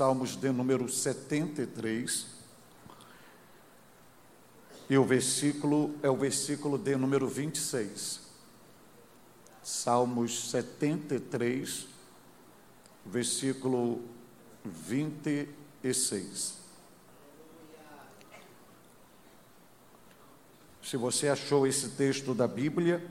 Salmos 0.00 0.34
de 0.34 0.50
número 0.50 0.88
73. 0.88 2.26
E 4.88 4.96
o 4.96 5.04
versículo 5.04 5.94
é 6.02 6.08
o 6.08 6.16
versículo 6.16 6.78
de 6.78 6.96
número 6.96 7.28
26. 7.28 8.22
Salmos 9.62 10.48
73, 10.52 11.86
versículo 13.04 14.00
26. 14.64 16.54
Se 20.82 20.96
você 20.96 21.28
achou 21.28 21.66
esse 21.66 21.90
texto 21.90 22.34
da 22.34 22.48
Bíblia, 22.48 23.06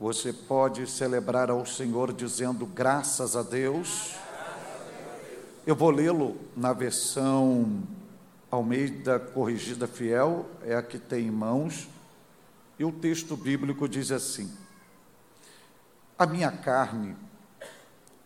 você 0.00 0.32
pode 0.32 0.84
celebrar 0.88 1.48
ao 1.48 1.64
Senhor 1.64 2.12
dizendo 2.12 2.66
graças 2.66 3.36
a 3.36 3.42
Deus. 3.44 4.16
Eu 5.68 5.76
vou 5.76 5.90
lê-lo 5.90 6.34
na 6.56 6.72
versão 6.72 7.82
Almeida 8.50 9.20
Corrigida 9.20 9.86
Fiel, 9.86 10.46
é 10.62 10.74
a 10.74 10.82
que 10.82 10.98
tem 10.98 11.26
em 11.26 11.30
mãos, 11.30 11.90
e 12.78 12.86
o 12.86 12.90
texto 12.90 13.36
bíblico 13.36 13.86
diz 13.86 14.10
assim: 14.10 14.50
A 16.18 16.24
minha 16.24 16.50
carne 16.50 17.14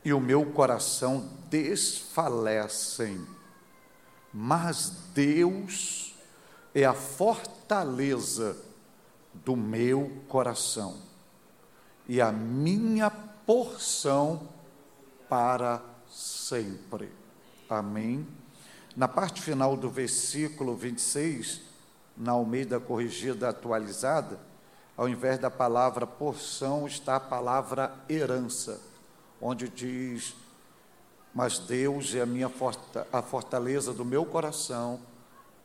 e 0.05 0.13
o 0.13 0.21
meu 0.21 0.53
coração 0.53 1.29
desfalecem, 1.51 3.27
mas 4.33 5.09
Deus 5.13 6.15
é 6.73 6.85
a 6.85 6.95
fortaleza 6.95 8.57
do 9.35 9.57
meu 9.57 10.13
coração 10.29 10.97
e 12.09 12.21
a 12.21 12.31
minha 12.31 13.11
porção 13.11 14.49
para 15.29 15.83
sempre. 16.09 17.22
Amém. 17.79 18.27
Na 18.95 19.09
parte 19.09 19.41
final 19.41 19.77
do 19.77 19.89
versículo 19.89 20.77
26, 20.77 21.63
na 22.17 22.33
Almeida 22.33 22.79
Corrigida 22.79 23.49
Atualizada, 23.49 24.39
ao 24.97 25.09
invés 25.09 25.39
da 25.39 25.51
palavra 25.51 26.07
porção, 26.07 26.87
está 26.87 27.17
a 27.17 27.21
palavra 27.21 27.95
herança, 28.09 28.81
onde 29.41 29.69
diz: 29.69 30.35
Mas 31.35 31.59
Deus 31.59 32.15
é 32.15 32.21
a 32.21 32.27
minha 32.27 32.51
a 33.13 33.23
fortaleza 33.23 33.95
do 33.95 34.05
meu 34.05 34.27
coração 34.27 35.01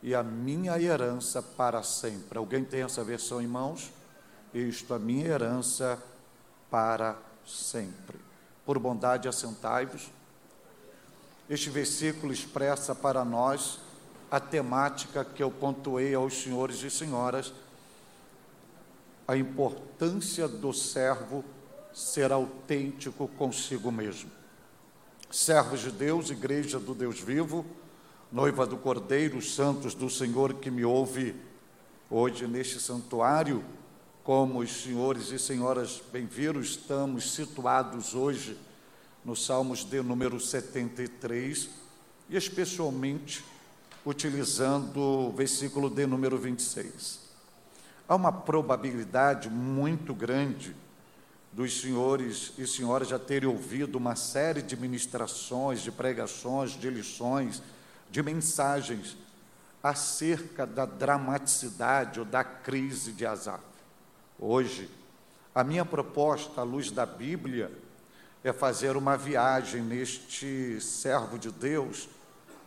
e 0.02 0.14
a 0.14 0.22
minha 0.22 0.80
herança 0.80 1.42
para 1.42 1.82
sempre. 1.82 2.38
Alguém 2.38 2.64
tem 2.64 2.82
essa 2.82 3.04
versão 3.04 3.42
em 3.42 3.46
mãos? 3.46 3.92
Isto, 4.54 4.94
a 4.94 4.98
minha 4.98 5.26
herança 5.26 6.02
para 6.70 7.16
sempre. 7.46 8.18
Por 8.64 8.78
bondade, 8.78 9.28
assentai-vos. 9.28 10.17
Este 11.48 11.70
versículo 11.70 12.30
expressa 12.30 12.94
para 12.94 13.24
nós 13.24 13.78
a 14.30 14.38
temática 14.38 15.24
que 15.24 15.42
eu 15.42 15.50
pontuei 15.50 16.14
aos 16.14 16.42
senhores 16.42 16.82
e 16.82 16.90
senhoras, 16.90 17.54
a 19.26 19.34
importância 19.34 20.46
do 20.46 20.72
servo 20.74 21.42
ser 21.94 22.32
autêntico 22.32 23.26
consigo 23.28 23.90
mesmo. 23.90 24.30
Servos 25.30 25.80
de 25.80 25.90
Deus, 25.90 26.30
igreja 26.30 26.78
do 26.78 26.94
Deus 26.94 27.18
vivo, 27.18 27.64
noiva 28.30 28.66
do 28.66 28.76
Cordeiro, 28.76 29.40
santos 29.40 29.94
do 29.94 30.10
Senhor 30.10 30.54
que 30.54 30.70
me 30.70 30.84
ouve 30.84 31.34
hoje 32.10 32.46
neste 32.46 32.78
santuário, 32.78 33.64
como 34.22 34.60
os 34.60 34.82
senhores 34.82 35.30
e 35.30 35.38
senhoras 35.38 36.02
bem 36.12 36.26
viram, 36.26 36.60
estamos 36.60 37.32
situados 37.32 38.14
hoje 38.14 38.58
nos 39.28 39.44
Salmos 39.44 39.84
de 39.84 40.00
número 40.00 40.40
73 40.40 41.68
e 42.30 42.36
especialmente 42.38 43.44
utilizando 44.02 44.98
o 44.98 45.30
versículo 45.30 45.90
de 45.90 46.06
número 46.06 46.38
26. 46.38 47.20
Há 48.08 48.14
uma 48.14 48.32
probabilidade 48.32 49.50
muito 49.50 50.14
grande 50.14 50.74
dos 51.52 51.78
senhores 51.78 52.54
e 52.56 52.66
senhoras 52.66 53.08
já 53.08 53.18
terem 53.18 53.46
ouvido 53.46 53.96
uma 53.96 54.16
série 54.16 54.62
de 54.62 54.74
ministrações, 54.78 55.82
de 55.82 55.92
pregações, 55.92 56.70
de 56.70 56.88
lições, 56.88 57.62
de 58.10 58.22
mensagens 58.22 59.14
acerca 59.82 60.66
da 60.66 60.86
dramaticidade 60.86 62.18
ou 62.18 62.24
da 62.24 62.42
crise 62.42 63.12
de 63.12 63.26
Asaf. 63.26 63.62
Hoje, 64.38 64.88
a 65.54 65.62
minha 65.62 65.84
proposta 65.84 66.62
à 66.62 66.64
luz 66.64 66.90
da 66.90 67.04
Bíblia 67.04 67.70
é 68.42 68.52
fazer 68.52 68.96
uma 68.96 69.16
viagem 69.16 69.82
neste 69.82 70.80
servo 70.80 71.38
de 71.38 71.50
Deus 71.50 72.08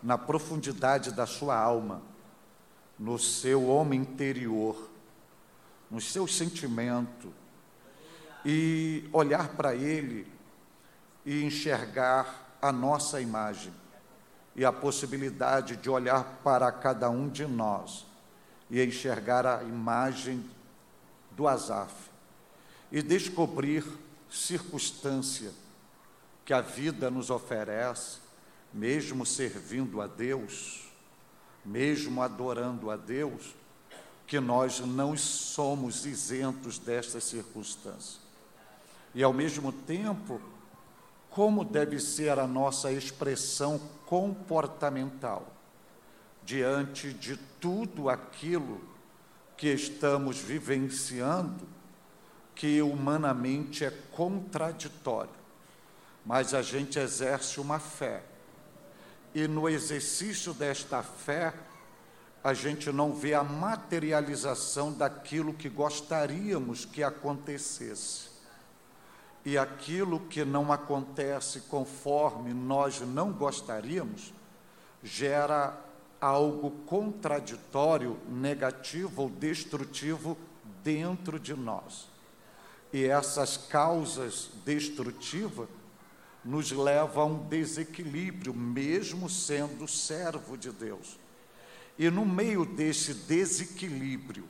na 0.04 0.18
profundidade 0.18 1.12
da 1.12 1.26
sua 1.26 1.56
alma, 1.58 2.02
no 2.98 3.18
seu 3.18 3.68
homem 3.68 4.02
interior, 4.02 4.90
no 5.90 6.02
seu 6.02 6.28
sentimento, 6.28 7.34
e 8.44 9.08
olhar 9.14 9.50
para 9.50 9.76
ele 9.76 10.32
e 11.26 11.44
enxergar 11.44 12.58
a 12.62 12.72
nossa 12.72 13.22
imagem 13.22 13.74
e 14.56 14.66
a 14.66 14.72
possibilidade 14.72 15.78
de 15.78 15.90
olhar 15.90 16.24
para 16.44 16.72
cada 16.72 17.10
um 17.10 17.30
de 17.30 17.46
nós 17.46 18.06
e 18.70 18.84
enxergar 18.84 19.46
a 19.46 19.64
imagem 19.64 20.44
do 21.32 21.48
Asaf 21.48 21.94
e 22.92 23.02
descobrir 23.02 23.86
circunstância 24.32 25.52
que 26.46 26.54
a 26.54 26.62
vida 26.62 27.12
nos 27.12 27.30
oferece, 27.30 28.20
mesmo 28.74 29.26
servindo 29.26 30.02
a 30.02 30.08
Deus, 30.08 30.90
mesmo 31.64 32.22
adorando 32.22 32.90
a 32.90 32.96
Deus, 32.96 33.54
que 34.26 34.40
nós 34.40 34.80
não 34.80 35.16
somos 35.18 36.06
isentos 36.06 36.80
destas 36.80 37.26
circunstâncias. 37.26 38.22
E 39.14 39.22
ao 39.22 39.34
mesmo 39.34 39.74
tempo, 39.74 40.42
como 41.30 41.66
deve 41.66 42.00
ser 42.00 42.40
a 42.40 42.48
nossa 42.48 42.92
expressão 42.92 43.80
comportamental 44.06 45.52
diante 46.44 47.14
de 47.14 47.38
tudo 47.60 48.10
aquilo 48.10 48.82
que 49.58 49.68
estamos 49.68 50.40
vivenciando, 50.40 51.68
que 52.56 52.82
humanamente 52.82 53.86
é 53.86 53.92
contraditório, 54.12 55.32
mas 56.26 56.54
a 56.54 56.62
gente 56.62 57.00
exerce 57.00 57.60
uma 57.60 57.80
fé. 57.80 58.24
E 59.34 59.48
no 59.48 59.70
exercício 59.70 60.54
desta 60.54 61.02
fé, 61.02 61.54
a 62.44 62.54
gente 62.54 62.92
não 62.92 63.14
vê 63.14 63.34
a 63.34 63.44
materialização 63.44 64.92
daquilo 64.92 65.54
que 65.54 65.70
gostaríamos 65.70 66.86
que 66.86 67.04
acontecesse 67.04 68.32
e 69.44 69.58
aquilo 69.58 70.20
que 70.20 70.46
não 70.46 70.72
acontece 70.72 71.62
conforme 71.62 72.54
nós 72.54 73.02
não 73.02 73.32
gostaríamos, 73.32 74.34
gera 75.04 75.76
algo 76.20 76.70
contraditório, 76.86 78.20
negativo 78.30 79.24
ou 79.24 79.30
destrutivo 79.30 80.38
dentro 80.84 81.40
de 81.40 81.56
nós. 81.56 82.11
E 82.94 83.06
essas 83.06 83.58
causas 83.58 84.50
destrutivas 84.66 85.70
nos 86.44 86.72
levam 86.72 87.24
a 87.24 87.26
um 87.26 87.48
desequilíbrio, 87.48 88.54
mesmo 88.54 89.30
sendo 89.30 89.88
servo 89.88 90.58
de 90.58 90.72
Deus. 90.72 91.20
E 91.98 92.10
no 92.10 92.26
meio 92.26 92.66
desse 92.66 93.14
desequilíbrio, 93.14 94.48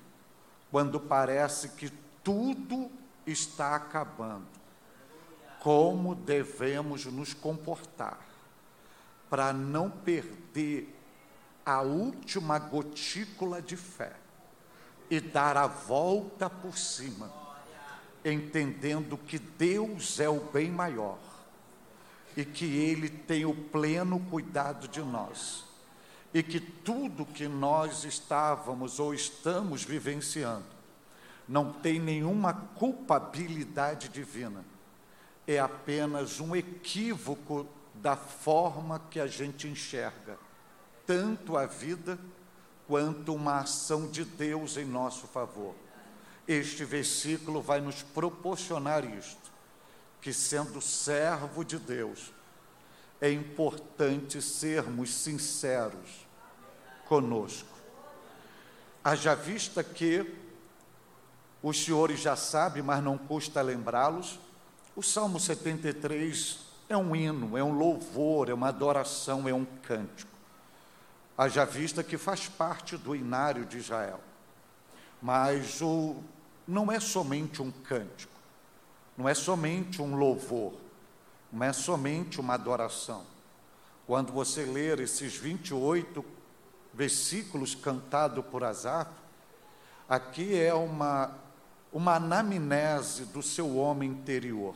quando 0.72 1.00
parece 1.00 1.70
que 1.70 1.92
tudo 2.24 2.90
está 3.28 3.76
acabando, 3.76 4.48
como 5.60 6.16
devemos 6.16 7.06
nos 7.06 7.34
comportar 7.34 8.20
para 9.30 9.54
não 9.54 9.90
perder 9.90 10.94
a 11.66 11.82
última 11.82 12.58
gotícula 12.58 13.62
de 13.62 13.78
fé 13.78 14.16
e 15.10 15.20
dar 15.20 15.58
a 15.58 15.68
volta 15.68 16.50
por 16.50 16.78
cima, 16.78 17.41
entendendo 18.24 19.18
que 19.18 19.40
Deus 19.40 20.20
é 20.20 20.30
o 20.30 20.40
bem 20.40 20.70
maior 20.70 21.18
e 22.36 22.46
que 22.46 22.66
Ele 22.66 23.10
tem 23.10 23.46
o 23.46 23.54
pleno 23.54 24.20
cuidado 24.30 24.88
de 24.88 25.02
nós 25.02 25.66
e 26.34 26.42
que 26.42 26.60
tudo 26.60 27.26
que 27.26 27.48
nós 27.48 28.04
estávamos 28.04 29.00
ou 29.00 29.14
estamos 29.14 29.84
vivenciando 29.84 30.66
não 31.48 31.74
tem 31.74 32.00
nenhuma 32.00 32.54
culpabilidade 32.54 34.08
divina 34.08 34.64
é 35.46 35.60
apenas 35.60 36.40
um 36.40 36.56
equívoco 36.56 37.68
da 37.96 38.16
forma 38.16 39.02
que 39.10 39.20
a 39.20 39.28
gente 39.28 39.68
enxerga 39.68 40.38
tanto 41.06 41.58
a 41.58 41.66
vida 41.66 42.18
quanto 42.88 43.34
uma 43.34 43.60
ação 43.60 44.08
de 44.08 44.24
Deus 44.24 44.78
em 44.78 44.86
nosso 44.86 45.28
favor. 45.28 45.76
Este 46.52 46.84
versículo 46.84 47.62
vai 47.62 47.80
nos 47.80 48.04
proporcionar 48.04 49.06
isto, 49.06 49.52
que 50.20 50.34
sendo 50.34 50.82
servo 50.82 51.64
de 51.64 51.80
Deus, 51.80 52.34
é 53.22 53.32
importante 53.32 54.42
sermos 54.42 55.14
sinceros 55.14 56.28
conosco. 57.06 57.70
Haja 59.02 59.34
vista 59.34 59.82
que 59.82 60.36
os 61.64 61.82
senhores 61.82 62.20
já 62.20 62.36
sabem, 62.36 62.84
mas 62.84 63.02
não 63.02 63.18
custa 63.18 63.62
lembrá-los, 63.62 64.38
o 64.94 65.02
Salmo 65.02 65.40
73 65.40 66.60
é 66.90 66.98
um 66.98 67.16
hino, 67.16 67.58
é 67.58 67.64
um 67.64 67.72
louvor, 67.72 68.50
é 68.50 68.54
uma 68.54 68.68
adoração, 68.68 69.48
é 69.48 69.54
um 69.54 69.64
cântico. 69.84 70.30
Haja 71.38 71.64
vista 71.64 72.04
que 72.04 72.18
faz 72.18 72.50
parte 72.50 72.98
do 72.98 73.16
inário 73.16 73.66
de 73.66 73.78
Israel. 73.78 74.20
Mas 75.22 75.82
o, 75.82 76.18
não 76.72 76.90
é 76.90 77.02
somente 77.02 77.62
um 77.62 77.70
cântico, 77.70 78.32
não 79.18 79.28
é 79.28 79.34
somente 79.34 80.02
um 80.02 80.16
louvor, 80.16 80.74
não 81.52 81.66
é 81.66 81.74
somente 81.74 82.40
uma 82.40 82.54
adoração. 82.54 83.26
Quando 84.08 84.32
você 84.32 84.64
ler 84.64 85.02
esses 85.02 85.36
28 85.36 86.24
versículos 86.94 87.76
cantados 87.76 88.46
por 88.46 88.64
Asaf, 88.64 89.12
aqui 90.08 90.58
é 90.58 90.74
uma, 90.74 91.36
uma 91.92 92.16
anamnese 92.16 93.26
do 93.26 93.44
seu 93.44 93.76
homem 93.76 94.10
interior. 94.10 94.76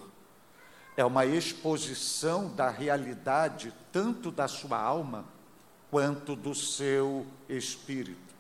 É 0.98 1.06
uma 1.06 1.26
exposição 1.26 2.54
da 2.54 2.70
realidade, 2.70 3.74
tanto 3.94 4.32
da 4.32 4.50
sua 4.50 4.78
alma, 4.78 5.24
quanto 5.90 6.36
do 6.36 6.54
seu 6.54 7.26
espírito, 7.48 8.36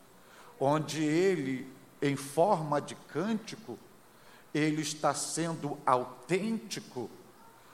onde 0.59 1.01
ele, 1.01 1.73
em 2.01 2.15
forma 2.15 2.81
de 2.81 2.95
cântico, 2.95 3.77
ele 4.53 4.81
está 4.81 5.13
sendo 5.13 5.77
autêntico 5.85 7.09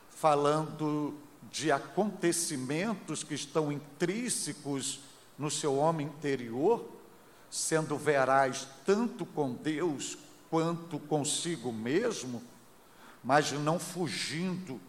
falando 0.09 1.15
de 1.51 1.71
acontecimentos 1.71 3.23
que 3.23 3.33
estão 3.33 3.71
intrínsecos 3.71 5.01
no 5.37 5.51
seu 5.51 5.75
homem 5.75 6.07
interior, 6.07 6.87
sendo 7.49 7.97
veraz 7.97 8.67
tanto 8.85 9.25
com 9.25 9.53
Deus 9.53 10.17
quanto 10.49 10.99
consigo 10.99 11.71
mesmo, 11.71 12.41
mas 13.23 13.51
não 13.51 13.79
fugindo 13.79 14.79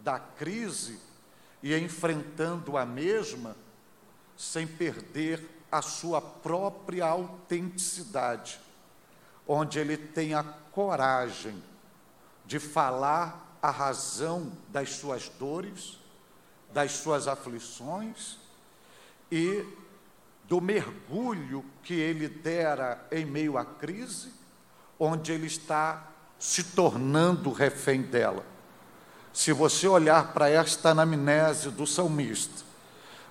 da 0.00 0.18
crise 0.18 0.98
e 1.62 1.74
enfrentando 1.74 2.76
a 2.76 2.84
mesma 2.84 3.56
sem 4.36 4.66
perder 4.66 5.57
a 5.70 5.82
sua 5.82 6.20
própria 6.20 7.06
autenticidade, 7.06 8.60
onde 9.46 9.78
ele 9.78 9.96
tem 9.96 10.34
a 10.34 10.42
coragem 10.42 11.62
de 12.44 12.58
falar 12.58 13.58
a 13.60 13.70
razão 13.70 14.52
das 14.68 14.94
suas 14.94 15.28
dores, 15.38 15.98
das 16.72 16.92
suas 16.92 17.28
aflições 17.28 18.38
e 19.30 19.64
do 20.44 20.60
mergulho 20.60 21.64
que 21.82 21.94
ele 21.94 22.28
dera 22.28 23.06
em 23.10 23.26
meio 23.26 23.58
à 23.58 23.64
crise, 23.64 24.32
onde 24.98 25.32
ele 25.32 25.46
está 25.46 26.08
se 26.38 26.64
tornando 26.64 27.52
refém 27.52 28.00
dela. 28.02 28.44
Se 29.32 29.52
você 29.52 29.86
olhar 29.86 30.32
para 30.32 30.48
esta 30.48 30.90
anamnese 30.90 31.70
do 31.70 31.86
salmista, 31.86 32.67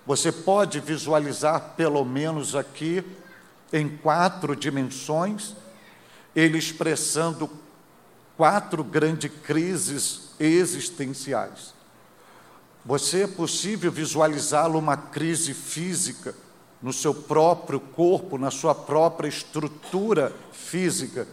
você 0.08 0.32
pode 0.32 0.80
visualizar, 0.80 1.74
pelo 1.76 2.06
menos 2.06 2.56
aqui, 2.56 3.04
em 3.74 3.90
quatro 3.90 4.56
dimensões, 4.56 5.54
ele 6.34 6.58
expressando 6.58 7.50
quatro 8.38 8.86
grandes 8.86 9.30
crises 9.44 10.30
existenciais. 10.40 11.74
Você 12.86 13.24
é 13.24 13.28
possível 13.28 13.92
visualizá-lo 13.92 14.80
uma 14.80 14.96
crise 14.96 15.54
física 15.54 16.34
no 16.82 16.94
seu 16.94 17.14
próprio 17.14 17.82
corpo, 17.82 18.38
na 18.38 18.50
sua 18.50 18.74
própria 18.74 19.28
estrutura 19.28 20.34
física. 20.54 21.28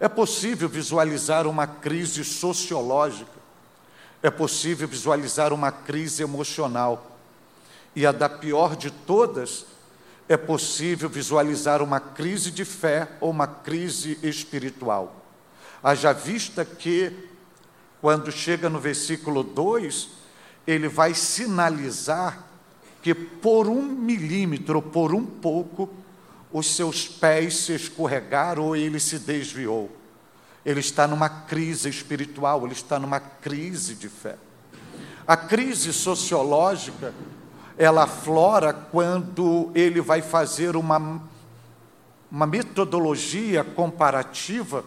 É 0.00 0.08
possível 0.08 0.68
visualizar 0.68 1.46
uma 1.46 1.68
crise 1.68 2.24
sociológica. 2.24 3.38
É 4.20 4.30
possível 4.30 4.88
visualizar 4.88 5.52
uma 5.52 5.70
crise 5.70 6.24
emocional. 6.24 7.09
E 7.94 8.06
a 8.06 8.12
da 8.12 8.28
pior 8.28 8.76
de 8.76 8.90
todas, 8.90 9.66
é 10.28 10.36
possível 10.36 11.08
visualizar 11.08 11.82
uma 11.82 11.98
crise 11.98 12.52
de 12.52 12.64
fé 12.64 13.08
ou 13.20 13.30
uma 13.30 13.48
crise 13.48 14.16
espiritual. 14.22 15.24
Haja 15.82 16.12
vista 16.12 16.64
que, 16.64 17.12
quando 18.00 18.30
chega 18.30 18.70
no 18.70 18.78
versículo 18.78 19.42
2, 19.42 20.08
ele 20.66 20.86
vai 20.88 21.14
sinalizar 21.14 22.46
que 23.02 23.14
por 23.14 23.66
um 23.66 23.82
milímetro, 23.82 24.80
por 24.80 25.12
um 25.14 25.26
pouco, 25.26 25.88
os 26.52 26.76
seus 26.76 27.08
pés 27.08 27.56
se 27.56 27.74
escorregaram 27.74 28.66
ou 28.66 28.76
ele 28.76 29.00
se 29.00 29.18
desviou. 29.18 29.90
Ele 30.64 30.80
está 30.80 31.08
numa 31.08 31.28
crise 31.28 31.88
espiritual, 31.88 32.64
ele 32.64 32.74
está 32.74 32.98
numa 32.98 33.18
crise 33.18 33.94
de 33.94 34.08
fé. 34.08 34.36
A 35.26 35.36
crise 35.36 35.92
sociológica, 35.92 37.14
ela 37.80 38.02
aflora 38.02 38.74
quando 38.74 39.70
ele 39.74 40.02
vai 40.02 40.20
fazer 40.20 40.76
uma, 40.76 41.22
uma 42.30 42.46
metodologia 42.46 43.64
comparativa 43.64 44.84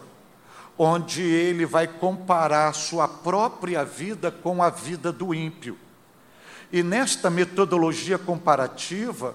onde 0.78 1.20
ele 1.20 1.66
vai 1.66 1.88
comparar 1.88 2.72
sua 2.72 3.08
própria 3.08 3.84
vida 3.84 4.30
com 4.30 4.62
a 4.62 4.70
vida 4.70 5.10
do 5.10 5.34
ímpio. 5.34 5.76
E 6.72 6.84
nesta 6.84 7.28
metodologia 7.28 8.16
comparativa, 8.16 9.34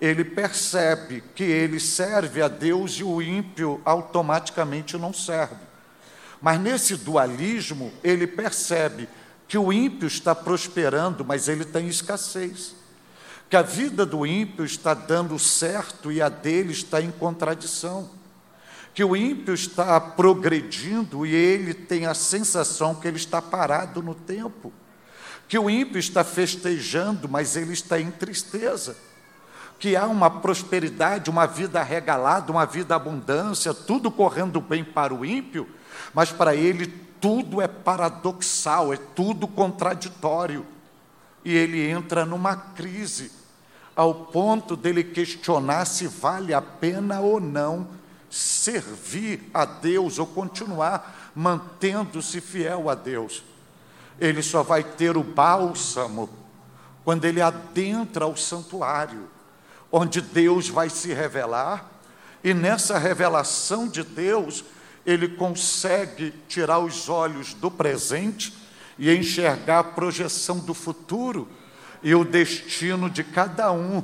ele 0.00 0.24
percebe 0.24 1.22
que 1.34 1.44
ele 1.44 1.80
serve 1.80 2.40
a 2.40 2.48
Deus 2.48 2.92
e 2.92 3.04
o 3.04 3.20
ímpio 3.20 3.82
automaticamente 3.84 4.96
não 4.96 5.12
serve. 5.12 5.60
Mas 6.40 6.58
nesse 6.58 6.96
dualismo, 6.96 7.92
ele 8.02 8.26
percebe 8.26 9.06
que 9.46 9.58
o 9.58 9.70
ímpio 9.70 10.06
está 10.06 10.34
prosperando, 10.34 11.22
mas 11.22 11.48
ele 11.48 11.66
tem 11.66 11.86
escassez. 11.86 12.82
Que 13.48 13.56
a 13.56 13.62
vida 13.62 14.04
do 14.04 14.26
ímpio 14.26 14.64
está 14.64 14.94
dando 14.94 15.38
certo 15.38 16.10
e 16.10 16.20
a 16.20 16.28
dele 16.28 16.72
está 16.72 17.00
em 17.00 17.10
contradição. 17.10 18.10
Que 18.94 19.02
o 19.04 19.16
ímpio 19.16 19.54
está 19.54 20.00
progredindo 20.00 21.26
e 21.26 21.34
ele 21.34 21.74
tem 21.74 22.06
a 22.06 22.14
sensação 22.14 22.94
que 22.94 23.08
ele 23.08 23.16
está 23.16 23.42
parado 23.42 24.02
no 24.02 24.14
tempo, 24.14 24.72
que 25.48 25.58
o 25.58 25.68
ímpio 25.68 25.98
está 25.98 26.22
festejando, 26.22 27.28
mas 27.28 27.56
ele 27.56 27.72
está 27.72 28.00
em 28.00 28.10
tristeza, 28.10 28.96
que 29.80 29.96
há 29.96 30.06
uma 30.06 30.30
prosperidade, 30.30 31.28
uma 31.28 31.44
vida 31.44 31.82
regalada, 31.82 32.52
uma 32.52 32.64
vida 32.64 32.94
abundância, 32.94 33.74
tudo 33.74 34.12
correndo 34.12 34.60
bem 34.60 34.84
para 34.84 35.12
o 35.12 35.24
ímpio, 35.24 35.68
mas 36.14 36.30
para 36.30 36.54
ele 36.54 36.86
tudo 37.20 37.60
é 37.60 37.66
paradoxal, 37.66 38.92
é 38.92 38.96
tudo 38.96 39.48
contraditório. 39.48 40.64
E 41.44 41.54
ele 41.54 41.86
entra 41.88 42.24
numa 42.24 42.56
crise, 42.56 43.30
ao 43.94 44.14
ponto 44.14 44.76
dele 44.76 45.04
questionar 45.04 45.84
se 45.84 46.06
vale 46.06 46.54
a 46.54 46.62
pena 46.62 47.20
ou 47.20 47.40
não 47.40 47.86
servir 48.34 49.48
a 49.54 49.64
Deus 49.64 50.18
ou 50.18 50.26
continuar 50.26 51.32
mantendo-se 51.34 52.40
fiel 52.40 52.90
a 52.90 52.94
Deus. 52.94 53.44
Ele 54.18 54.42
só 54.42 54.62
vai 54.62 54.82
ter 54.82 55.16
o 55.16 55.22
bálsamo 55.22 56.28
quando 57.04 57.26
ele 57.26 57.40
adentra 57.40 58.26
o 58.26 58.36
santuário, 58.36 59.28
onde 59.92 60.20
Deus 60.20 60.68
vai 60.68 60.88
se 60.88 61.12
revelar, 61.12 61.88
e 62.42 62.52
nessa 62.52 62.98
revelação 62.98 63.86
de 63.86 64.02
Deus, 64.02 64.64
ele 65.04 65.28
consegue 65.28 66.32
tirar 66.48 66.78
os 66.78 67.08
olhos 67.08 67.54
do 67.54 67.70
presente 67.70 68.52
e 68.98 69.14
enxergar 69.14 69.80
a 69.80 69.84
projeção 69.84 70.58
do 70.58 70.74
futuro 70.74 71.48
e 72.02 72.14
o 72.14 72.24
destino 72.24 73.08
de 73.08 73.24
cada 73.24 73.72
um 73.72 74.02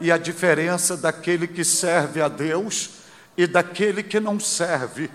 e 0.00 0.10
a 0.10 0.18
diferença 0.18 0.96
daquele 0.96 1.46
que 1.46 1.64
serve 1.64 2.20
a 2.20 2.28
Deus 2.28 2.90
e 3.36 3.46
daquele 3.46 4.02
que 4.02 4.18
não 4.18 4.40
serve. 4.40 5.10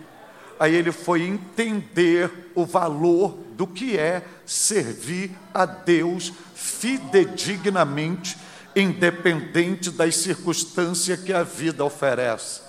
Aí 0.60 0.74
ele 0.74 0.92
foi 0.92 1.24
entender 1.24 2.52
o 2.56 2.66
valor 2.66 3.38
do 3.56 3.68
que 3.68 3.98
é 3.98 4.24
servir 4.46 5.32
a 5.54 5.66
Deus 5.66 6.32
fidedignamente, 6.56 8.38
independente 8.76 9.92
das 9.92 10.16
circunstâncias 10.16 11.20
que 11.20 11.34
a 11.34 11.44
vida 11.44 11.84
oferece. 11.84 12.62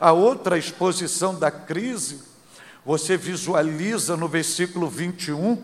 A 0.00 0.12
outra 0.12 0.56
exposição 0.56 1.38
da 1.38 1.50
crise, 1.50 2.20
você 2.84 3.16
visualiza 3.16 4.16
no 4.16 4.28
versículo 4.28 4.88
21, 4.88 5.62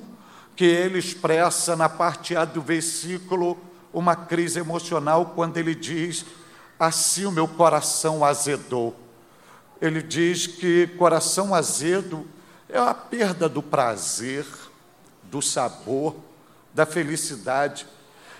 que 0.57 0.65
ele 0.65 0.99
expressa 0.99 1.75
na 1.75 1.89
parte 1.89 2.37
A 2.37 2.45
do 2.45 2.63
versículo 2.63 3.59
uma 3.93 4.17
crise 4.17 4.59
emocional, 4.59 5.33
quando 5.35 5.57
ele 5.57 5.75
diz: 5.75 6.25
Assim 6.79 7.25
o 7.27 7.33
meu 7.33 7.47
coração 7.47 8.25
azedou 8.25 9.05
ele 9.81 10.03
diz 10.03 10.47
que 10.47 10.87
coração 10.99 11.55
azedo 11.55 12.27
é 12.69 12.79
a 12.79 12.95
perda 12.95 13.49
do 13.49 13.63
prazer, 13.63 14.47
do 15.25 15.43
sabor, 15.43 16.17
da 16.73 16.87
felicidade. 16.87 17.87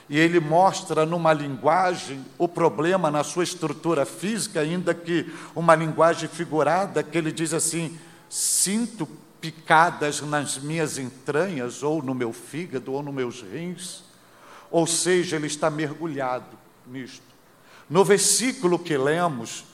E 0.09 0.19
ele 0.19 0.41
mostra 0.41 1.05
numa 1.05 1.33
linguagem 1.35 2.25
o 2.39 2.49
problema 2.49 3.11
na 3.11 3.23
sua 3.23 3.45
estrutura 3.45 4.07
física, 4.07 4.61
ainda 4.61 4.95
que 4.95 5.33
uma 5.55 5.75
linguagem 5.75 6.29
figurada, 6.29 7.03
que 7.03 7.17
ele 7.17 7.33
diz 7.33 7.53
assim: 7.53 7.99
sinto 8.29 9.07
picadas 9.45 10.23
nas 10.23 10.57
minhas 10.57 10.97
entranhas, 10.97 11.83
ou 11.83 12.03
no 12.03 12.15
meu 12.15 12.33
fígado, 12.33 12.93
ou 12.93 13.03
nos 13.03 13.15
meus 13.15 13.43
rins. 13.43 14.03
Ou 14.71 14.87
seja, 14.87 15.37
ele 15.37 15.47
está 15.47 15.69
mergulhado 15.69 16.57
nisto. 16.87 17.23
No 17.91 18.03
versículo 18.03 18.79
que 18.79 18.97
lemos, 18.97 19.67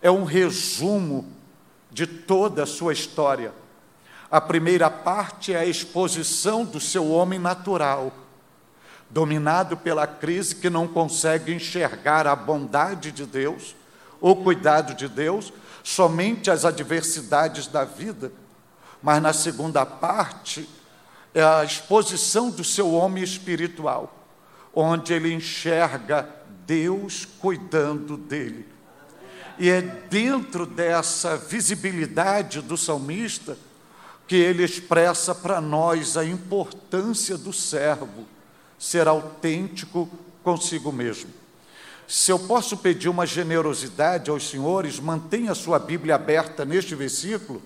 é 0.00 0.10
um 0.10 0.24
resumo 0.24 1.30
de 1.88 2.04
toda 2.04 2.64
a 2.64 2.66
sua 2.66 2.92
história. 2.92 3.52
A 4.28 4.40
primeira 4.40 4.90
parte 4.90 5.54
é 5.54 5.58
a 5.60 5.66
exposição 5.66 6.64
do 6.64 6.80
seu 6.80 7.08
homem 7.08 7.38
natural, 7.38 8.12
dominado 9.08 9.76
pela 9.76 10.06
crise 10.06 10.56
que 10.56 10.68
não 10.68 10.88
consegue 10.88 11.54
enxergar 11.54 12.26
a 12.26 12.34
bondade 12.34 13.12
de 13.12 13.24
Deus, 13.24 13.76
o 14.20 14.34
cuidado 14.34 14.94
de 14.94 15.06
Deus, 15.06 15.52
somente 15.84 16.50
as 16.50 16.64
adversidades 16.64 17.68
da 17.68 17.84
vida. 17.84 18.32
Mas 19.02 19.20
na 19.20 19.32
segunda 19.32 19.84
parte 19.84 20.68
é 21.34 21.42
a 21.42 21.64
exposição 21.64 22.50
do 22.50 22.62
seu 22.62 22.92
homem 22.92 23.24
espiritual, 23.24 24.14
onde 24.74 25.12
ele 25.12 25.32
enxerga 25.32 26.28
Deus 26.66 27.24
cuidando 27.24 28.16
dele. 28.16 28.66
E 29.58 29.68
é 29.68 29.80
dentro 29.80 30.64
dessa 30.66 31.36
visibilidade 31.36 32.60
do 32.60 32.76
salmista 32.76 33.56
que 34.26 34.36
ele 34.36 34.62
expressa 34.62 35.34
para 35.34 35.60
nós 35.60 36.16
a 36.16 36.24
importância 36.24 37.36
do 37.36 37.52
servo 37.52 38.26
ser 38.78 39.06
autêntico 39.06 40.08
consigo 40.42 40.90
mesmo. 40.90 41.30
Se 42.08 42.30
eu 42.30 42.38
posso 42.38 42.76
pedir 42.76 43.08
uma 43.08 43.26
generosidade 43.26 44.30
aos 44.30 44.48
senhores, 44.48 44.98
mantenha 44.98 45.52
a 45.52 45.54
sua 45.54 45.78
Bíblia 45.78 46.14
aberta 46.16 46.64
neste 46.64 46.94
versículo, 46.94 47.62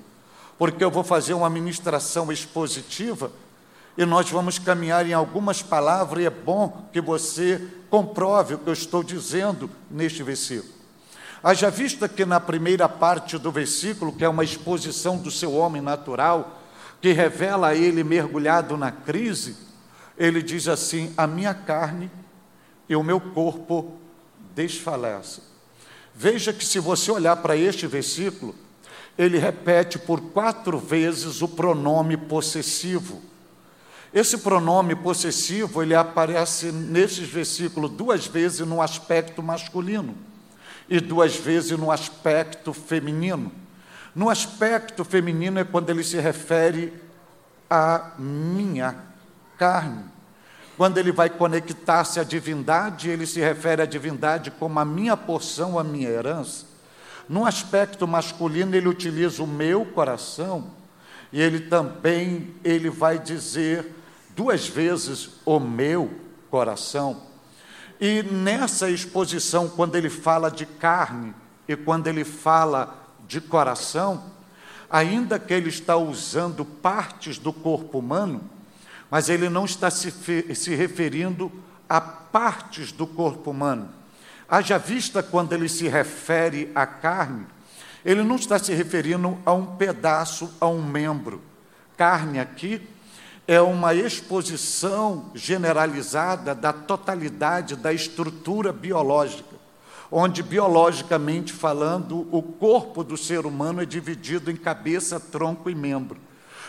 porque 0.58 0.82
eu 0.82 0.90
vou 0.90 1.04
fazer 1.04 1.34
uma 1.34 1.50
ministração 1.50 2.32
expositiva 2.32 3.30
e 3.96 4.04
nós 4.04 4.30
vamos 4.30 4.58
caminhar 4.58 5.06
em 5.06 5.14
algumas 5.14 5.62
palavras, 5.62 6.22
e 6.22 6.26
é 6.26 6.30
bom 6.30 6.86
que 6.92 7.00
você 7.00 7.66
comprove 7.88 8.54
o 8.54 8.58
que 8.58 8.68
eu 8.68 8.72
estou 8.72 9.02
dizendo 9.02 9.70
neste 9.90 10.22
versículo. 10.22 10.74
Haja 11.42 11.70
vista 11.70 12.08
que 12.08 12.24
na 12.24 12.38
primeira 12.38 12.88
parte 12.88 13.38
do 13.38 13.50
versículo, 13.50 14.12
que 14.12 14.24
é 14.24 14.28
uma 14.28 14.44
exposição 14.44 15.16
do 15.16 15.30
seu 15.30 15.54
homem 15.54 15.80
natural, 15.80 16.60
que 17.00 17.12
revela 17.12 17.74
ele 17.74 18.02
mergulhado 18.02 18.76
na 18.76 18.90
crise, 18.90 19.56
ele 20.18 20.42
diz 20.42 20.68
assim: 20.68 21.12
A 21.16 21.26
minha 21.26 21.54
carne 21.54 22.10
e 22.88 22.96
o 22.96 23.02
meu 23.02 23.20
corpo 23.20 23.96
desfalecem. 24.54 25.44
Veja 26.14 26.52
que 26.52 26.64
se 26.64 26.80
você 26.80 27.10
olhar 27.10 27.36
para 27.36 27.56
este 27.56 27.86
versículo, 27.86 28.54
ele 29.18 29.38
repete 29.38 29.98
por 29.98 30.20
quatro 30.20 30.78
vezes 30.78 31.40
o 31.40 31.48
pronome 31.48 32.16
possessivo. 32.16 33.22
Esse 34.12 34.38
pronome 34.38 34.94
possessivo, 34.94 35.82
ele 35.82 35.94
aparece 35.94 36.72
nesses 36.72 37.28
versículos 37.28 37.90
duas 37.90 38.26
vezes 38.26 38.60
no 38.60 38.80
aspecto 38.80 39.42
masculino 39.42 40.14
e 40.88 41.00
duas 41.00 41.36
vezes 41.36 41.72
no 41.72 41.90
aspecto 41.90 42.72
feminino. 42.72 43.52
No 44.14 44.30
aspecto 44.30 45.04
feminino 45.04 45.58
é 45.58 45.64
quando 45.64 45.90
ele 45.90 46.04
se 46.04 46.18
refere 46.18 46.92
à 47.68 48.12
minha 48.18 48.96
carne. 49.58 50.04
Quando 50.76 50.98
ele 50.98 51.10
vai 51.10 51.30
conectar-se 51.30 52.20
à 52.20 52.24
divindade, 52.24 53.08
ele 53.08 53.26
se 53.26 53.40
refere 53.40 53.82
à 53.82 53.86
divindade 53.86 54.50
como 54.50 54.78
a 54.78 54.84
minha 54.84 55.16
porção, 55.16 55.78
a 55.78 55.84
minha 55.84 56.08
herança. 56.08 56.66
No 57.28 57.44
aspecto 57.44 58.06
masculino, 58.06 58.74
ele 58.74 58.88
utiliza 58.88 59.42
o 59.42 59.46
meu 59.46 59.84
coração, 59.84 60.70
e 61.32 61.40
ele 61.40 61.60
também 61.60 62.54
ele 62.62 62.88
vai 62.88 63.18
dizer 63.18 63.92
duas 64.36 64.68
vezes 64.68 65.30
o 65.44 65.58
meu 65.58 66.10
coração. 66.50 67.22
E 68.00 68.22
nessa 68.22 68.90
exposição, 68.90 69.68
quando 69.68 69.96
ele 69.96 70.10
fala 70.10 70.50
de 70.50 70.66
carne 70.66 71.34
e 71.66 71.74
quando 71.74 72.06
ele 72.06 72.24
fala 72.24 72.94
de 73.26 73.40
coração, 73.40 74.22
ainda 74.88 75.38
que 75.38 75.52
ele 75.52 75.68
está 75.68 75.96
usando 75.96 76.64
partes 76.64 77.38
do 77.38 77.52
corpo 77.52 77.98
humano, 77.98 78.42
mas 79.10 79.28
ele 79.28 79.48
não 79.48 79.64
está 79.64 79.90
se, 79.90 80.10
se 80.54 80.74
referindo 80.74 81.50
a 81.88 82.00
partes 82.00 82.92
do 82.92 83.06
corpo 83.06 83.50
humano. 83.50 83.88
Haja 84.48 84.78
vista 84.78 85.22
quando 85.22 85.52
ele 85.52 85.68
se 85.68 85.88
refere 85.88 86.70
à 86.74 86.86
carne, 86.86 87.46
ele 88.04 88.22
não 88.22 88.36
está 88.36 88.58
se 88.58 88.72
referindo 88.72 89.36
a 89.44 89.52
um 89.52 89.66
pedaço, 89.66 90.54
a 90.60 90.68
um 90.68 90.80
membro. 90.80 91.42
Carne 91.96 92.38
aqui 92.38 92.80
é 93.48 93.60
uma 93.60 93.92
exposição 93.94 95.30
generalizada 95.34 96.54
da 96.54 96.72
totalidade 96.72 97.74
da 97.74 97.92
estrutura 97.92 98.72
biológica, 98.72 99.56
onde, 100.10 100.42
biologicamente 100.42 101.52
falando, 101.52 102.28
o 102.30 102.40
corpo 102.40 103.02
do 103.02 103.16
ser 103.16 103.46
humano 103.46 103.82
é 103.82 103.84
dividido 103.84 104.50
em 104.50 104.56
cabeça, 104.56 105.18
tronco 105.18 105.68
e 105.68 105.74
membro. 105.74 106.18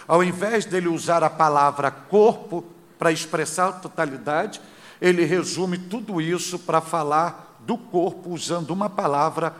Ao 0.07 0.24
invés 0.24 0.65
dele 0.65 0.88
usar 0.88 1.24
a 1.24 1.29
palavra 1.29 1.91
corpo 1.91 2.65
para 2.98 3.12
expressar 3.12 3.67
a 3.67 3.74
totalidade, 3.74 4.60
ele 5.00 5.24
resume 5.25 5.77
tudo 5.77 6.19
isso 6.19 6.57
para 6.57 6.81
falar 6.81 7.47
do 7.68 7.78
corpo 7.78 8.30
usando 8.30 8.72
uma 8.72 8.90
palavra 8.90 9.54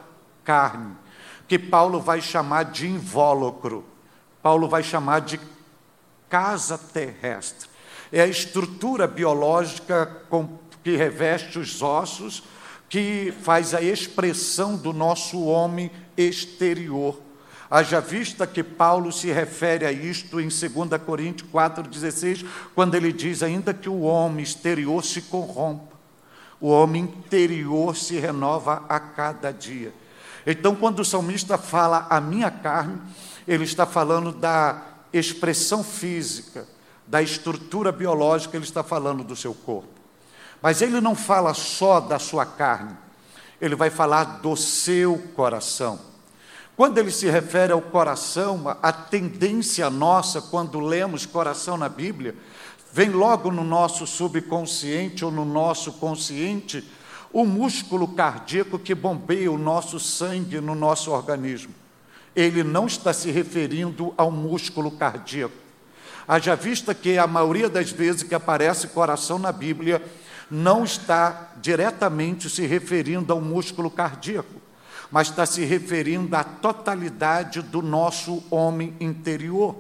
carne, 0.46 0.96
que 1.46 1.60
Paulo 1.60 2.00
vai 2.00 2.22
chamar 2.22 2.64
de 2.64 2.88
invólucro. 2.88 3.84
Paulo 4.42 4.70
vai 4.70 4.82
chamar 4.82 5.20
de 5.20 5.38
casa 6.30 6.78
terrestre. 6.78 7.70
É 8.10 8.22
a 8.22 8.28
estrutura 8.28 9.06
biológica 9.08 10.24
que 10.82 10.96
reveste 10.96 11.60
os 11.60 11.82
ossos, 11.82 12.44
que 12.88 13.34
faz 13.42 13.74
a 13.74 13.82
expressão 13.82 14.78
do 14.78 14.94
nosso 14.94 15.44
homem 15.44 15.92
exterior. 16.16 17.20
Haja 17.70 18.00
vista 18.00 18.48
que 18.48 18.64
Paulo 18.64 19.12
se 19.12 19.30
refere 19.30 19.86
a 19.86 19.92
isto 19.92 20.40
em 20.40 20.48
2 20.48 21.02
Coríntios 21.06 21.50
4,16, 21.52 22.46
quando 22.74 22.96
ele 22.96 23.12
diz: 23.12 23.44
ainda 23.44 23.74
que 23.74 23.90
o 23.90 24.04
homem 24.04 24.42
exterior 24.42 25.04
se 25.04 25.24
corrompa, 25.24 25.97
o 26.60 26.70
homem 26.70 27.04
interior 27.04 27.96
se 27.96 28.18
renova 28.20 28.84
a 28.90 29.00
cada 29.00 29.52
dia. 29.52 29.94
Então, 30.46 30.76
quando 30.76 31.00
o 31.00 31.06
salmista 31.06 31.58
fala 31.58 32.08
a 32.10 32.20
minha 32.22 32.50
carne, 32.50 33.02
ele 33.48 33.64
está 33.64 33.86
falando 33.86 34.32
da 34.32 34.82
expressão 35.12 35.84
física, 35.84 36.68
da 37.06 37.22
estrutura 37.22 37.92
biológica, 37.92 38.58
ele 38.58 38.66
está 38.66 38.84
falando 38.84 39.24
do 39.24 39.36
seu 39.36 39.54
corpo. 39.54 39.90
Mas 40.62 40.82
ele 40.82 41.00
não 41.00 41.16
fala 41.16 41.54
só 41.54 42.00
da 42.00 42.18
sua 42.18 42.46
carne, 42.46 42.98
ele 43.62 43.76
vai 43.76 43.90
falar 43.90 44.40
do 44.40 44.56
seu 44.56 45.18
coração. 45.36 46.00
Quando 46.76 46.98
ele 47.00 47.12
se 47.12 47.28
refere 47.30 47.74
ao 47.74 47.82
coração, 47.82 48.78
a 48.84 48.92
tendência 48.92 49.90
nossa, 49.90 50.42
quando 50.42 50.80
lemos 50.80 51.26
coração 51.26 51.76
na 51.76 51.90
Bíblia, 51.90 52.36
vem 52.92 53.10
logo 53.10 53.52
no 53.52 53.64
nosso 53.64 54.08
subconsciente 54.08 55.24
ou 55.24 55.32
no 55.32 55.46
nosso 55.46 55.94
consciente 55.94 56.84
o 57.32 57.46
músculo 57.46 58.08
cardíaco 58.08 58.80
que 58.80 58.96
bombeia 58.96 59.52
o 59.52 59.58
nosso 59.58 60.00
sangue 60.00 60.60
no 60.60 60.74
nosso 60.74 61.12
organismo. 61.12 61.74
Ele 62.36 62.64
não 62.64 62.88
está 62.88 63.14
se 63.14 63.32
referindo 63.32 64.14
ao 64.18 64.32
músculo 64.32 64.92
cardíaco. 64.92 65.56
Haja 66.28 66.56
vista 66.56 66.94
que 66.94 67.18
a 67.18 67.28
maioria 67.28 67.70
das 67.70 67.92
vezes 67.92 68.24
que 68.24 68.36
aparece 68.36 68.88
coração 68.88 69.40
na 69.40 69.52
Bíblia 69.52 70.02
não 70.50 70.84
está 70.84 71.52
diretamente 71.62 72.50
se 72.50 72.66
referindo 72.66 73.34
ao 73.34 73.42
músculo 73.42 73.90
cardíaco 73.90 74.68
mas 75.12 75.30
está 75.30 75.46
se 75.46 75.64
referindo 75.64 76.36
à 76.36 76.44
totalidade 76.44 77.62
do 77.62 77.82
nosso 77.82 78.44
homem 78.52 78.94
interior. 79.00 79.76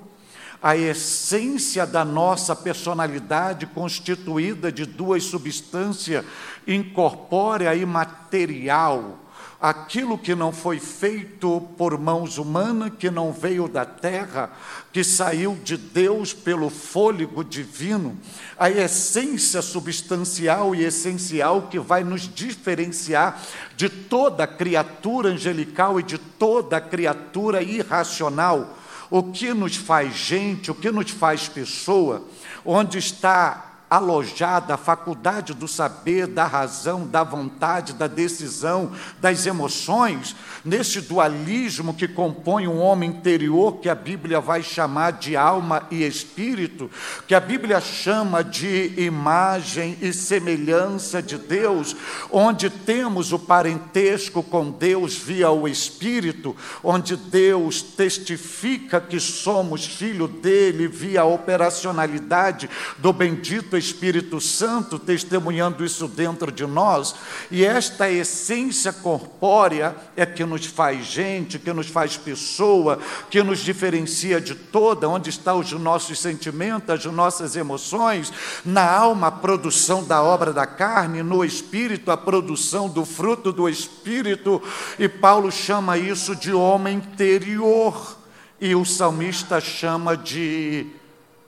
A 0.61 0.75
essência 0.75 1.85
da 1.85 2.03
nossa 2.03 2.55
personalidade, 2.55 3.65
constituída 3.67 4.71
de 4.71 4.85
duas 4.85 5.23
substâncias, 5.23 6.25
incorpórea 6.67 7.75
e 7.75 7.85
material, 7.85 9.19
aquilo 9.59 10.17
que 10.17 10.35
não 10.35 10.51
foi 10.51 10.79
feito 10.79 11.61
por 11.77 11.97
mãos 11.97 12.37
humanas, 12.37 12.91
que 12.97 13.09
não 13.09 13.31
veio 13.31 13.67
da 13.67 13.85
terra, 13.85 14.51
que 14.93 15.03
saiu 15.03 15.57
de 15.63 15.77
Deus 15.77 16.33
pelo 16.33 16.69
fôlego 16.69 17.43
divino, 17.43 18.17
a 18.57 18.69
essência 18.69 19.61
substancial 19.61 20.75
e 20.75 20.83
essencial 20.83 21.63
que 21.63 21.79
vai 21.79 22.03
nos 22.03 22.21
diferenciar 22.31 23.41
de 23.75 23.89
toda 23.89 24.45
criatura 24.45 25.29
angelical 25.29 25.99
e 25.99 26.03
de 26.03 26.17
toda 26.17 26.79
criatura 26.79 27.61
irracional. 27.61 28.77
O 29.09 29.23
que 29.23 29.53
nos 29.53 29.75
faz 29.75 30.15
gente, 30.15 30.71
o 30.71 30.75
que 30.75 30.91
nos 30.91 31.11
faz 31.11 31.47
pessoa, 31.47 32.25
onde 32.65 32.97
está 32.97 33.66
alojada 33.89 34.73
a 34.73 34.77
faculdade 34.77 35.53
do 35.53 35.67
saber, 35.67 36.27
da 36.27 36.45
razão, 36.45 37.07
da 37.07 37.23
vontade, 37.23 37.93
da 37.93 38.07
decisão, 38.07 38.91
das 39.21 39.45
emoções, 39.45 40.35
nesse 40.63 40.99
dualismo 40.99 41.93
que 41.93 42.07
compõe 42.07 42.67
um 42.67 42.79
homem 42.79 43.09
interior 43.09 43.77
que 43.77 43.87
a 43.87 43.95
Bíblia 43.95 44.41
vai 44.41 44.61
chamar 44.61 45.13
de 45.13 45.37
alma 45.37 45.87
e 45.89 46.03
espírito, 46.03 46.91
que 47.27 47.33
a 47.33 47.39
Bíblia 47.39 47.79
chama 47.79 48.43
de 48.43 48.93
imagem 48.97 49.97
e 50.01 50.11
semelhança 50.11 51.21
de 51.21 51.37
Deus, 51.37 51.95
onde 52.29 52.69
temos 52.69 53.31
o 53.31 53.39
parentesco 53.39 54.43
com 54.43 54.69
Deus 54.69 55.15
via 55.15 55.49
o 55.49 55.67
Espírito, 55.67 56.55
onde 56.83 57.15
Deus 57.15 57.81
testifica 57.81 58.99
que 58.99 59.19
somos 59.19 59.85
filho 59.85 60.27
dele 60.27 60.87
via 60.87 61.21
a 61.21 61.25
operacionalidade 61.25 62.69
do 62.97 63.13
bendito 63.13 63.76
Espírito 63.77 64.41
Santo 64.41 64.97
testemunhando 64.97 65.85
isso 65.85 66.07
dentro 66.07 66.51
de 66.51 66.65
nós, 66.65 67.15
e 67.51 67.63
esta 67.63 68.09
essência 68.09 68.91
corpórea 68.91 69.95
é 70.15 70.25
que 70.25 70.43
nos 70.43 70.65
faz 70.65 71.05
gente, 71.05 71.59
que 71.59 71.71
nos 71.71 71.87
faz 71.87 72.17
pessoa, 72.17 72.99
que 73.29 73.41
nos 73.43 73.59
diferencia 73.59 74.41
de 74.41 74.55
toda, 74.55 75.07
onde 75.07 75.29
estão 75.29 75.59
os 75.59 75.71
nossos 75.73 76.19
sentimentos, 76.19 76.89
as 76.89 77.05
nossas 77.05 77.55
emoções, 77.55 78.31
na 78.65 78.89
alma 78.89 79.27
a 79.27 79.31
produção 79.31 80.03
da 80.03 80.21
obra 80.21 80.51
da 80.51 80.65
carne, 80.65 81.21
no 81.21 81.45
espírito 81.45 82.11
a 82.11 82.17
produção 82.17 82.89
do 82.89 83.05
fruto 83.05 83.51
do 83.51 83.69
espírito, 83.69 84.61
e 84.97 85.07
Paulo 85.07 85.51
chama 85.51 85.97
isso 85.97 86.35
de 86.35 86.53
homem 86.53 86.97
interior, 86.97 88.17
e 88.59 88.73
o 88.73 88.83
salmista 88.83 89.61
chama 89.61 90.17
de 90.17 90.87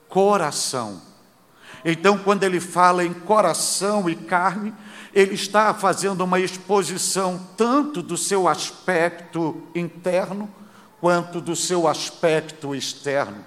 coração. 0.08 1.09
Então, 1.84 2.18
quando 2.18 2.44
ele 2.44 2.60
fala 2.60 3.04
em 3.04 3.12
coração 3.12 4.08
e 4.08 4.14
carne, 4.14 4.74
ele 5.12 5.34
está 5.34 5.72
fazendo 5.74 6.22
uma 6.22 6.38
exposição 6.38 7.40
tanto 7.56 8.02
do 8.02 8.16
seu 8.16 8.46
aspecto 8.46 9.62
interno 9.74 10.48
quanto 11.00 11.40
do 11.40 11.56
seu 11.56 11.88
aspecto 11.88 12.74
externo. 12.74 13.44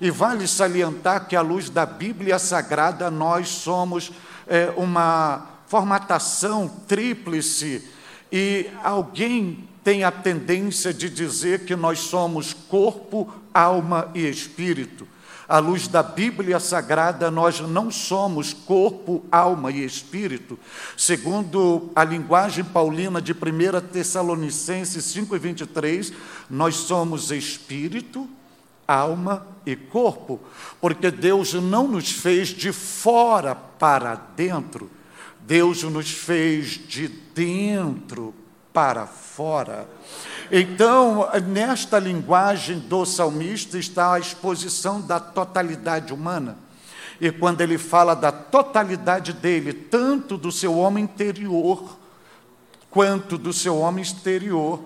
E 0.00 0.10
vale 0.10 0.46
salientar 0.46 1.26
que, 1.26 1.36
à 1.36 1.40
luz 1.40 1.68
da 1.68 1.84
Bíblia 1.84 2.38
Sagrada, 2.38 3.10
nós 3.10 3.48
somos 3.48 4.12
é, 4.46 4.72
uma 4.76 5.46
formatação 5.66 6.68
tríplice, 6.86 7.88
e 8.30 8.70
alguém 8.82 9.68
tem 9.84 10.04
a 10.04 10.10
tendência 10.10 10.92
de 10.92 11.10
dizer 11.10 11.64
que 11.64 11.74
nós 11.74 11.98
somos 11.98 12.54
corpo, 12.54 13.32
alma 13.52 14.10
e 14.14 14.26
espírito. 14.26 15.06
À 15.52 15.58
luz 15.58 15.86
da 15.86 16.02
Bíblia 16.02 16.58
Sagrada, 16.58 17.30
nós 17.30 17.60
não 17.60 17.90
somos 17.90 18.54
corpo, 18.54 19.22
alma 19.30 19.70
e 19.70 19.84
espírito. 19.84 20.58
Segundo 20.96 21.90
a 21.94 22.02
linguagem 22.04 22.64
paulina 22.64 23.20
de 23.20 23.34
1 23.34 23.36
Tessalonicenses 23.92 25.04
5,23, 25.14 26.14
nós 26.48 26.76
somos 26.76 27.30
espírito, 27.30 28.26
alma 28.88 29.46
e 29.66 29.76
corpo, 29.76 30.40
porque 30.80 31.10
Deus 31.10 31.52
não 31.52 31.86
nos 31.86 32.10
fez 32.10 32.48
de 32.48 32.72
fora 32.72 33.54
para 33.54 34.14
dentro, 34.14 34.90
Deus 35.40 35.82
nos 35.82 36.10
fez 36.10 36.80
de 36.88 37.08
dentro 37.08 38.34
para 38.72 39.06
fora. 39.06 39.88
Então, 40.50 41.28
nesta 41.46 41.98
linguagem 41.98 42.78
do 42.78 43.04
salmista 43.04 43.78
está 43.78 44.14
a 44.14 44.18
exposição 44.18 45.00
da 45.00 45.20
totalidade 45.20 46.12
humana. 46.12 46.56
E 47.20 47.30
quando 47.30 47.60
ele 47.60 47.78
fala 47.78 48.14
da 48.14 48.32
totalidade 48.32 49.32
dele, 49.32 49.72
tanto 49.72 50.36
do 50.36 50.50
seu 50.50 50.76
homem 50.76 51.04
interior, 51.04 51.96
quanto 52.90 53.38
do 53.38 53.52
seu 53.52 53.78
homem 53.78 54.02
exterior, 54.02 54.80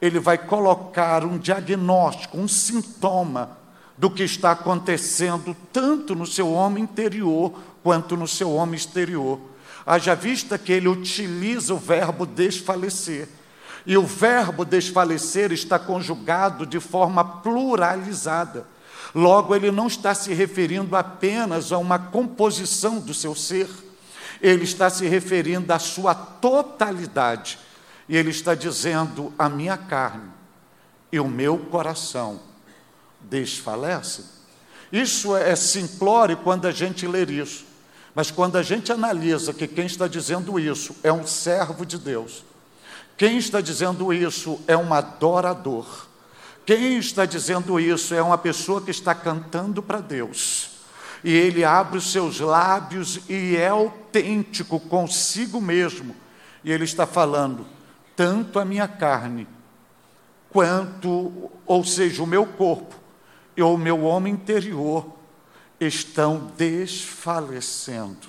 ele 0.00 0.18
vai 0.18 0.38
colocar 0.38 1.24
um 1.24 1.38
diagnóstico, 1.38 2.38
um 2.38 2.48
sintoma 2.48 3.58
do 3.96 4.10
que 4.10 4.22
está 4.22 4.52
acontecendo 4.52 5.54
tanto 5.72 6.14
no 6.14 6.26
seu 6.26 6.50
homem 6.50 6.84
interior 6.84 7.52
quanto 7.82 8.16
no 8.16 8.26
seu 8.26 8.52
homem 8.52 8.76
exterior. 8.76 9.38
Haja 9.84 10.14
vista 10.14 10.56
que 10.58 10.72
ele 10.72 10.88
utiliza 10.88 11.74
o 11.74 11.78
verbo 11.78 12.24
desfalecer. 12.24 13.28
E 13.84 13.96
o 13.96 14.06
verbo 14.06 14.64
desfalecer 14.64 15.52
está 15.52 15.78
conjugado 15.78 16.64
de 16.64 16.78
forma 16.78 17.24
pluralizada. 17.24 18.66
Logo, 19.14 19.54
ele 19.54 19.70
não 19.70 19.88
está 19.88 20.14
se 20.14 20.32
referindo 20.32 20.96
apenas 20.96 21.72
a 21.72 21.78
uma 21.78 21.98
composição 21.98 22.98
do 22.98 23.12
seu 23.12 23.34
ser, 23.34 23.68
ele 24.40 24.64
está 24.64 24.88
se 24.88 25.06
referindo 25.06 25.72
à 25.72 25.78
sua 25.78 26.14
totalidade. 26.14 27.58
E 28.08 28.16
ele 28.16 28.30
está 28.30 28.54
dizendo: 28.54 29.32
a 29.38 29.48
minha 29.48 29.76
carne 29.76 30.30
e 31.10 31.20
o 31.20 31.28
meu 31.28 31.58
coração 31.58 32.40
desfalecem. 33.20 34.24
Isso 34.90 35.36
é 35.36 35.54
simplório 35.56 36.36
quando 36.38 36.66
a 36.66 36.72
gente 36.72 37.06
lê 37.06 37.24
isso. 37.24 37.71
Mas 38.14 38.30
quando 38.30 38.56
a 38.56 38.62
gente 38.62 38.92
analisa 38.92 39.54
que 39.54 39.66
quem 39.66 39.86
está 39.86 40.06
dizendo 40.06 40.58
isso 40.58 40.94
é 41.02 41.12
um 41.12 41.26
servo 41.26 41.86
de 41.86 41.98
Deus, 41.98 42.44
quem 43.16 43.38
está 43.38 43.60
dizendo 43.60 44.12
isso 44.12 44.60
é 44.66 44.76
um 44.76 44.92
adorador, 44.92 46.06
quem 46.66 46.98
está 46.98 47.24
dizendo 47.24 47.80
isso 47.80 48.14
é 48.14 48.22
uma 48.22 48.36
pessoa 48.38 48.80
que 48.80 48.90
está 48.90 49.14
cantando 49.14 49.82
para 49.82 50.00
Deus, 50.00 50.70
e 51.24 51.32
ele 51.32 51.64
abre 51.64 51.98
os 51.98 52.10
seus 52.10 52.40
lábios 52.40 53.20
e 53.28 53.56
é 53.56 53.68
autêntico 53.68 54.78
consigo 54.78 55.60
mesmo, 55.60 56.14
e 56.62 56.70
ele 56.70 56.84
está 56.84 57.06
falando: 57.06 57.66
tanto 58.14 58.58
a 58.58 58.64
minha 58.64 58.86
carne, 58.86 59.46
quanto, 60.50 61.50
ou 61.64 61.84
seja, 61.84 62.22
o 62.22 62.26
meu 62.26 62.44
corpo 62.44 62.94
e 63.56 63.62
o 63.62 63.76
meu 63.78 64.02
homem 64.02 64.34
interior, 64.34 65.06
estão 65.86 66.52
desfalecendo. 66.56 68.28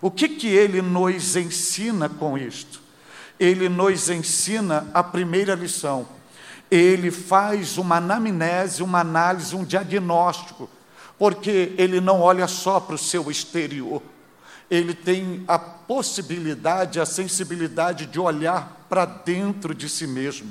O 0.00 0.10
que, 0.10 0.28
que 0.28 0.48
ele 0.48 0.82
nos 0.82 1.36
ensina 1.36 2.08
com 2.08 2.36
isto? 2.36 2.80
Ele 3.38 3.68
nos 3.68 4.08
ensina 4.08 4.88
a 4.92 5.02
primeira 5.02 5.54
lição. 5.54 6.06
Ele 6.70 7.10
faz 7.10 7.78
uma 7.78 7.96
anamnese, 7.96 8.82
uma 8.82 9.00
análise, 9.00 9.54
um 9.54 9.64
diagnóstico, 9.64 10.68
porque 11.18 11.72
ele 11.76 12.00
não 12.00 12.20
olha 12.20 12.48
só 12.48 12.80
para 12.80 12.94
o 12.94 12.98
seu 12.98 13.30
exterior, 13.30 14.02
ele 14.70 14.94
tem 14.94 15.44
a 15.46 15.58
possibilidade, 15.58 16.98
a 16.98 17.04
sensibilidade 17.04 18.06
de 18.06 18.18
olhar 18.18 18.86
para 18.88 19.04
dentro 19.04 19.74
de 19.74 19.88
si 19.88 20.06
mesmo. 20.06 20.50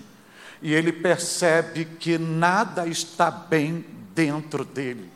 E 0.61 0.73
ele 0.73 0.93
percebe 0.93 1.85
que 1.85 2.19
nada 2.19 2.85
está 2.87 3.31
bem 3.31 3.83
dentro 4.13 4.63
dele 4.63 5.09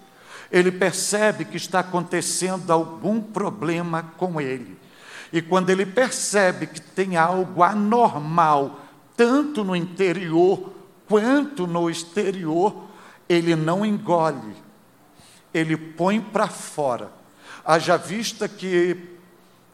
ele 0.55 0.71
percebe 0.71 1.43
que 1.43 1.57
está 1.57 1.81
acontecendo 1.81 2.71
algum 2.71 3.19
problema 3.19 4.03
com 4.15 4.39
ele. 4.39 4.79
E 5.33 5.41
quando 5.41 5.69
ele 5.69 5.85
percebe 5.85 6.65
que 6.65 6.79
tem 6.79 7.17
algo 7.17 7.61
anormal, 7.61 8.79
tanto 9.17 9.65
no 9.65 9.75
interior 9.75 10.71
quanto 11.09 11.67
no 11.67 11.89
exterior, 11.89 12.85
ele 13.27 13.53
não 13.53 13.85
engole, 13.85 14.55
ele 15.53 15.75
põe 15.75 16.21
para 16.21 16.47
fora. 16.47 17.11
Haja 17.65 17.97
vista 17.97 18.47
que 18.47 18.97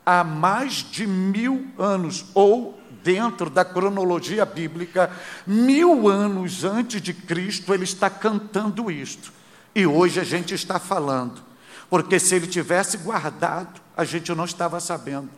há 0.04 0.24
mais 0.24 0.78
de 0.78 1.06
mil 1.06 1.67
anos, 1.78 2.26
ou 2.34 2.82
dentro 3.04 3.52
da 3.52 3.63
cronologia 3.63 4.46
bíblica, 4.46 5.12
mil 5.46 6.10
anos 6.10 6.63
antes 6.63 7.00
de 7.00 7.13
Cristo, 7.13 7.72
ele 7.72 7.84
está 7.84 8.10
cantando 8.10 8.89
isto. 8.89 9.40
E 9.74 9.86
hoje 9.86 10.20
a 10.20 10.24
gente 10.24 10.54
está 10.54 10.80
falando, 10.80 11.42
porque 11.90 12.20
se 12.20 12.36
ele 12.36 12.48
tivesse 12.48 12.98
guardado, 12.98 13.82
a 13.96 14.04
gente 14.04 14.34
não 14.34 14.46
estava 14.46 14.80
sabendo. 14.80 15.30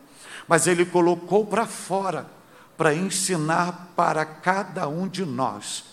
Mas 0.48 0.66
ele 0.66 0.84
colocou 0.84 1.46
para 1.46 1.66
fora 1.66 2.26
para 2.76 2.94
ensinar 2.94 3.92
para 3.94 4.24
cada 4.24 4.88
um 4.88 5.06
de 5.06 5.24
nós 5.24 5.84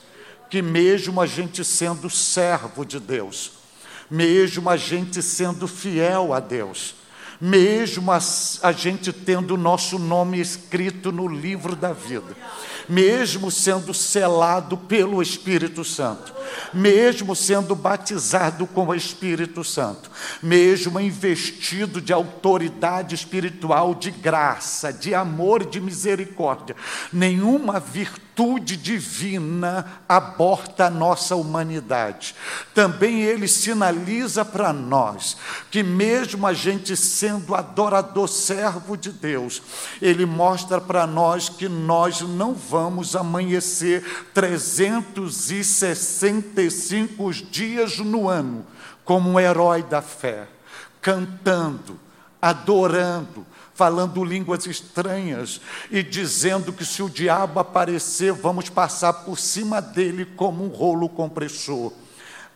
que, 0.50 0.62
mesmo 0.62 1.22
a 1.22 1.26
gente 1.26 1.64
sendo 1.64 2.10
servo 2.10 2.84
de 2.84 3.00
Deus, 3.00 3.54
mesmo 4.10 4.70
a 4.70 4.76
gente 4.76 5.22
sendo 5.22 5.68
fiel 5.68 6.34
a 6.34 6.40
Deus, 6.40 6.96
mesmo 7.42 8.12
a, 8.12 8.72
gente 8.72 9.12
tendo 9.12 9.56
o 9.56 9.58
nosso 9.58 9.98
nome 9.98 10.40
escrito 10.40 11.12
no 11.12 11.28
livro 11.28 11.76
da 11.76 11.92
vida, 11.92 12.38
mesmo 12.88 13.50
sendo 13.50 13.96
selado 13.96 14.78
pelo 14.78 15.22
Espírito 15.24 15.84
Santo, 15.84 16.32
mesmo 16.72 17.36
sendo 17.36 17.76
batizado 17.76 18.68
com 18.68 18.88
o 18.88 18.96
Espírito 18.96 19.64
Santo, 19.64 20.12
mesmo 20.42 21.00
investido 21.00 22.00
de 22.00 22.14
autoridade 22.14 23.16
espiritual, 23.16 23.96
de 23.96 24.12
graça, 24.12 24.94
de 24.94 25.16
amor, 25.16 25.66
de 25.66 25.82
misericórdia, 25.82 26.76
nenhuma 27.12 27.80
virtude 27.80 28.31
divina 28.60 30.04
aborta 30.08 30.86
a 30.86 30.90
nossa 30.90 31.36
humanidade. 31.36 32.34
Também 32.74 33.22
ele 33.22 33.48
sinaliza 33.48 34.44
para 34.46 34.74
nós 34.74 35.38
que, 35.70 35.84
mesmo 35.84 36.48
a 36.48 36.54
gente 36.54 36.96
sendo 36.96 37.54
adorador, 37.56 38.28
servo 38.28 38.96
de 38.96 39.12
Deus, 39.12 39.62
ele 40.02 40.26
mostra 40.26 40.82
para 40.82 41.06
nós 41.06 41.50
que 41.50 41.70
nós 41.70 42.22
não 42.22 42.54
vamos 42.54 43.16
amanhecer 43.16 44.04
365 44.34 47.34
dias 47.50 48.00
no 48.00 48.28
ano 48.30 48.66
como 49.04 49.32
um 49.32 49.40
herói 49.40 49.82
da 49.84 50.02
fé, 50.02 50.48
cantando, 51.02 52.00
adorando, 52.42 53.46
falando 53.74 54.24
línguas 54.24 54.66
estranhas 54.66 55.62
e 55.90 56.02
dizendo 56.02 56.74
que 56.74 56.84
se 56.84 57.04
o 57.04 57.10
diabo 57.10 57.60
aparecer, 57.60 58.34
vamos 58.34 58.70
passar 58.70 59.14
por 59.14 59.38
cima 59.38 59.82
dele 59.82 60.26
como 60.26 60.64
um 60.66 60.70
rolo 60.70 61.08
compressor. 61.08 61.94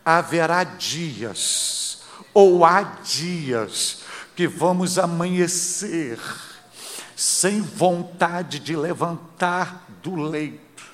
Haverá 0.04 0.64
dias, 0.64 2.00
ou 2.34 2.64
há 2.64 2.82
dias, 2.82 4.00
que 4.34 4.46
vamos 4.46 4.98
amanhecer 4.98 6.18
sem 7.16 7.62
vontade 7.62 8.58
de 8.58 8.76
levantar 8.76 9.86
do 10.02 10.14
leito, 10.14 10.84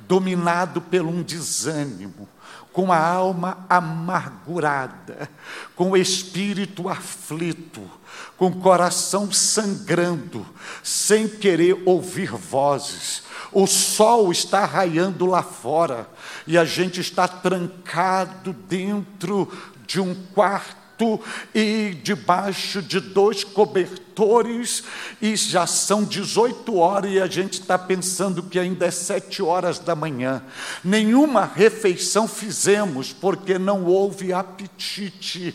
dominado 0.00 0.80
por 0.80 1.00
um 1.00 1.22
desânimo, 1.22 2.28
com 2.74 2.92
a 2.92 2.98
alma 2.98 3.64
amargurada, 3.70 5.30
com 5.76 5.92
o 5.92 5.96
espírito 5.96 6.88
aflito, 6.88 7.80
com 8.36 8.48
o 8.48 8.56
coração 8.56 9.30
sangrando, 9.30 10.44
sem 10.82 11.28
querer 11.28 11.80
ouvir 11.86 12.32
vozes. 12.32 13.22
O 13.52 13.68
sol 13.68 14.32
está 14.32 14.64
raiando 14.64 15.24
lá 15.24 15.40
fora 15.40 16.08
e 16.48 16.58
a 16.58 16.64
gente 16.64 17.00
está 17.00 17.28
trancado 17.28 18.52
dentro 18.52 19.48
de 19.86 20.00
um 20.00 20.12
quarto 20.34 21.20
e 21.54 21.96
debaixo 22.02 22.82
de 22.82 22.98
dois 22.98 23.44
cobertores, 23.44 24.03
e 25.20 25.36
já 25.36 25.66
são 25.66 26.04
18 26.04 26.76
horas 26.76 27.10
e 27.10 27.20
a 27.20 27.26
gente 27.26 27.60
está 27.60 27.78
pensando 27.78 28.42
que 28.42 28.58
ainda 28.58 28.86
é 28.86 28.90
7 28.90 29.42
horas 29.42 29.78
da 29.78 29.94
manhã. 29.94 30.42
Nenhuma 30.82 31.44
refeição 31.44 32.28
fizemos 32.28 33.12
porque 33.12 33.58
não 33.58 33.84
houve 33.84 34.32
apetite, 34.32 35.54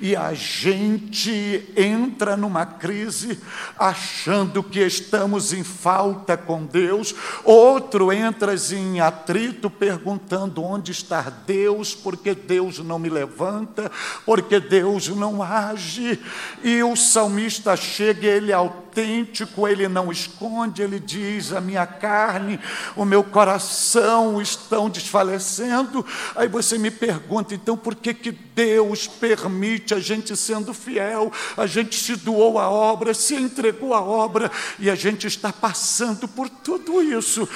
e 0.00 0.16
a 0.16 0.32
gente 0.34 1.72
entra 1.76 2.36
numa 2.36 2.66
crise 2.66 3.38
achando 3.78 4.62
que 4.62 4.80
estamos 4.80 5.52
em 5.52 5.62
falta 5.62 6.36
com 6.36 6.64
Deus, 6.64 7.14
outro 7.44 8.12
entra 8.12 8.54
em 8.72 9.00
atrito 9.00 9.70
perguntando 9.70 10.62
onde 10.62 10.92
está 10.92 11.22
Deus, 11.46 11.94
porque 11.94 12.34
Deus 12.34 12.78
não 12.78 12.98
me 12.98 13.08
levanta, 13.08 13.90
porque 14.24 14.58
Deus 14.58 15.08
não 15.08 15.42
age, 15.42 16.18
e 16.62 16.82
o 16.82 16.96
salmista 16.96 17.76
chega, 18.00 18.26
ele 18.26 18.50
é 18.50 18.54
autêntico, 18.54 19.68
ele 19.68 19.86
não 19.86 20.10
esconde, 20.10 20.80
ele 20.80 20.98
diz: 20.98 21.52
a 21.52 21.60
minha 21.60 21.86
carne, 21.86 22.58
o 22.96 23.04
meu 23.04 23.22
coração 23.22 24.40
estão 24.40 24.88
desfalecendo. 24.88 26.04
Aí 26.34 26.48
você 26.48 26.78
me 26.78 26.90
pergunta, 26.90 27.54
então 27.54 27.76
por 27.76 27.94
que, 27.94 28.14
que 28.14 28.32
Deus 28.32 29.06
permite 29.06 29.92
a 29.92 30.00
gente 30.00 30.34
sendo 30.34 30.72
fiel? 30.72 31.30
A 31.58 31.66
gente 31.66 31.94
se 31.94 32.16
doou 32.16 32.58
à 32.58 32.70
obra, 32.70 33.12
se 33.12 33.34
entregou 33.34 33.92
à 33.92 34.00
obra 34.00 34.50
e 34.78 34.88
a 34.88 34.94
gente 34.94 35.26
está 35.26 35.52
passando 35.52 36.26
por 36.26 36.48
tudo 36.48 37.02
isso. 37.02 37.46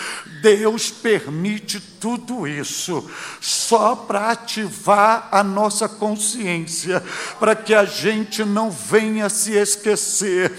Deus 0.42 0.90
permite 0.90 1.80
tudo 1.80 2.46
isso 2.46 3.11
só 3.40 3.96
para 3.96 4.30
ativar 4.30 5.28
a 5.33 5.42
nossa 5.42 5.88
consciência, 5.88 7.02
para 7.38 7.57
que 7.57 7.72
a 7.72 7.87
gente 7.87 8.44
não 8.44 8.70
venha 8.70 9.30
se 9.30 9.52
esquecer 9.52 10.34
você 10.35 10.51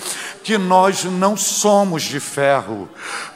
que 0.45 0.58
nós 0.60 1.05
não 1.05 1.36
somos 1.36 2.03
de 2.03 2.19
ferro, 2.19 2.88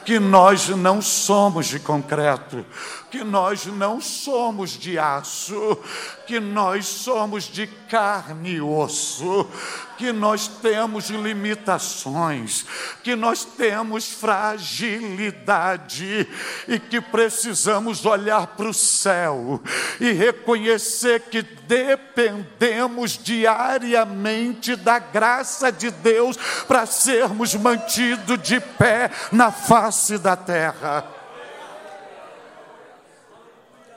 que 0.06 0.20
nós 0.20 0.70
não 0.70 1.02
somos 1.02 1.66
de 1.66 1.80
concreto, 1.80 2.64
que 3.10 3.24
nós 3.24 3.66
não 3.66 4.00
somos 4.00 4.78
de 4.78 5.00
aço, 5.00 5.80
que 6.28 6.40
nós 6.40 6.86
somos 6.86 7.46
de 7.46 7.66
carne 7.66 8.58
e 8.58 8.62
osso, 8.62 9.50
que 9.98 10.12
nós 10.12 10.48
temos 10.48 11.10
limitações, 11.10 12.68
que 13.04 13.16
nós 13.16 13.44
temos 13.44 14.12
fragilidade 14.12 16.28
e 16.68 16.78
que 16.80 17.02
precisamos 17.02 18.06
olhar 18.06 18.46
para 18.48 18.70
o 18.70 18.74
céu 18.74 19.60
e 20.00 20.12
reconhecer 20.12 21.22
que 21.30 21.42
dependemos 21.42 23.18
diariamente 23.18 24.76
da 24.76 25.00
graça 25.00 25.72
de 25.72 25.90
Deus 25.92 26.38
para 26.68 26.86
sermos 27.00 27.56
mantidos 27.56 28.42
de 28.42 28.60
pé 28.60 29.10
na 29.32 29.52
face 29.52 30.18
da 30.18 30.36
terra. 30.36 31.20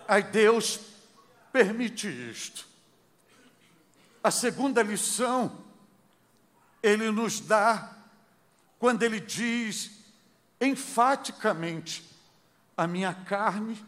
Aí 0.06 0.22
Deus 0.22 0.80
permite 1.52 2.08
isto. 2.08 2.66
A 4.22 4.30
segunda 4.30 4.82
lição, 4.82 5.64
Ele 6.82 7.10
nos 7.10 7.40
dá 7.40 7.90
quando 8.78 9.02
Ele 9.02 9.18
diz 9.20 9.90
enfaticamente: 10.60 12.08
a 12.76 12.86
minha 12.86 13.14
carne 13.14 13.82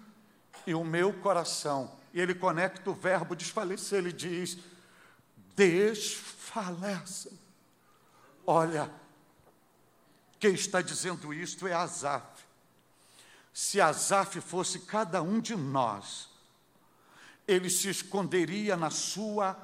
e 0.66 0.74
o 0.74 0.84
meu 0.84 1.12
coração. 1.12 1.96
E 2.12 2.20
Ele 2.20 2.34
conecta 2.34 2.90
o 2.90 2.94
verbo 2.94 3.36
desfalecer, 3.36 3.98
Ele 3.98 4.12
diz: 4.12 4.58
desfaleça. 5.54 7.30
Olha, 8.46 8.90
quem 10.44 10.52
está 10.52 10.82
dizendo 10.82 11.32
isto 11.32 11.66
é 11.66 11.72
Asaf 11.72 12.44
se 13.54 13.80
Asaf 13.80 14.40
fosse 14.42 14.80
cada 14.80 15.22
um 15.22 15.40
de 15.40 15.54
nós, 15.54 16.28
ele 17.46 17.70
se 17.70 17.88
esconderia 17.88 18.76
na 18.76 18.90
sua 18.90 19.56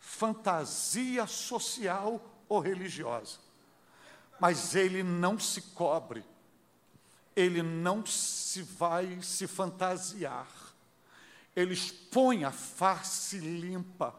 fantasia 0.00 1.28
social 1.28 2.20
ou 2.48 2.58
religiosa. 2.58 3.38
Mas 4.40 4.74
ele 4.74 5.04
não 5.04 5.38
se 5.38 5.62
cobre, 5.62 6.24
ele 7.36 7.62
não 7.62 8.04
se 8.04 8.62
vai 8.62 9.22
se 9.22 9.46
fantasiar, 9.46 10.48
ele 11.54 11.72
expõe 11.72 12.44
a 12.44 12.50
face 12.50 13.38
limpa, 13.38 14.12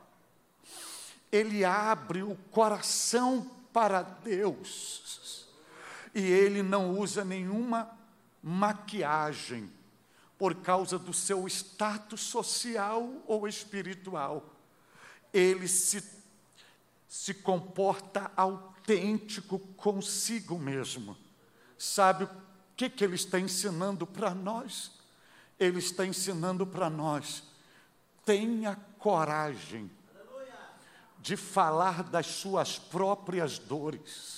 ele 1.29 1.65
abre 1.65 2.23
o 2.23 2.35
coração 2.49 3.51
para 3.73 4.01
Deus, 4.01 5.46
e 6.17 6.31
ele 6.31 6.63
não 6.63 6.97
usa 6.97 7.23
nenhuma 7.23 7.95
maquiagem 8.41 9.71
por 10.35 10.55
causa 10.55 10.97
do 10.97 11.13
seu 11.13 11.45
status 11.45 12.21
social 12.21 13.07
ou 13.27 13.47
espiritual. 13.47 14.43
Ele 15.31 15.67
se, 15.67 16.03
se 17.07 17.35
comporta 17.35 18.31
autêntico 18.35 19.59
consigo 19.59 20.57
mesmo. 20.57 21.15
Sabe 21.77 22.23
o 22.23 22.29
que, 22.75 22.89
que 22.89 23.03
ele 23.03 23.13
está 23.13 23.39
ensinando 23.39 24.07
para 24.07 24.33
nós? 24.33 24.93
Ele 25.59 25.77
está 25.77 26.03
ensinando 26.03 26.65
para 26.65 26.89
nós: 26.89 27.43
tenha 28.25 28.75
coragem 28.97 29.87
de 31.19 31.37
falar 31.37 32.01
das 32.01 32.25
suas 32.25 32.79
próprias 32.79 33.59
dores. 33.59 34.36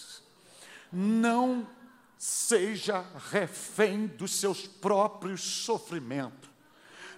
Não 0.91 1.67
seja 2.17 3.06
refém 3.32 4.08
dos 4.08 4.39
seus 4.39 4.67
próprios 4.67 5.41
sofrimentos. 5.41 6.49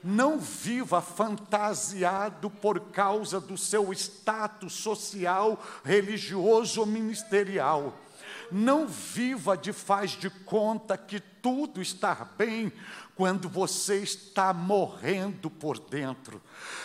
Não 0.03 0.39
viva 0.39 1.01
fantasiado 1.01 2.49
por 2.49 2.79
causa 2.91 3.39
do 3.39 3.57
seu 3.57 3.91
status 3.93 4.73
social, 4.73 5.61
religioso 5.83 6.81
ou 6.81 6.85
ministerial. 6.85 7.97
Não 8.51 8.87
viva 8.87 9.55
de 9.55 9.71
faz 9.71 10.11
de 10.11 10.29
conta 10.29 10.97
que 10.97 11.19
tudo 11.19 11.81
estar 11.81 12.33
bem 12.37 12.71
quando 13.21 13.47
você 13.47 13.97
está 13.97 14.51
morrendo 14.51 15.47
por 15.47 15.77
dentro. 15.77 16.41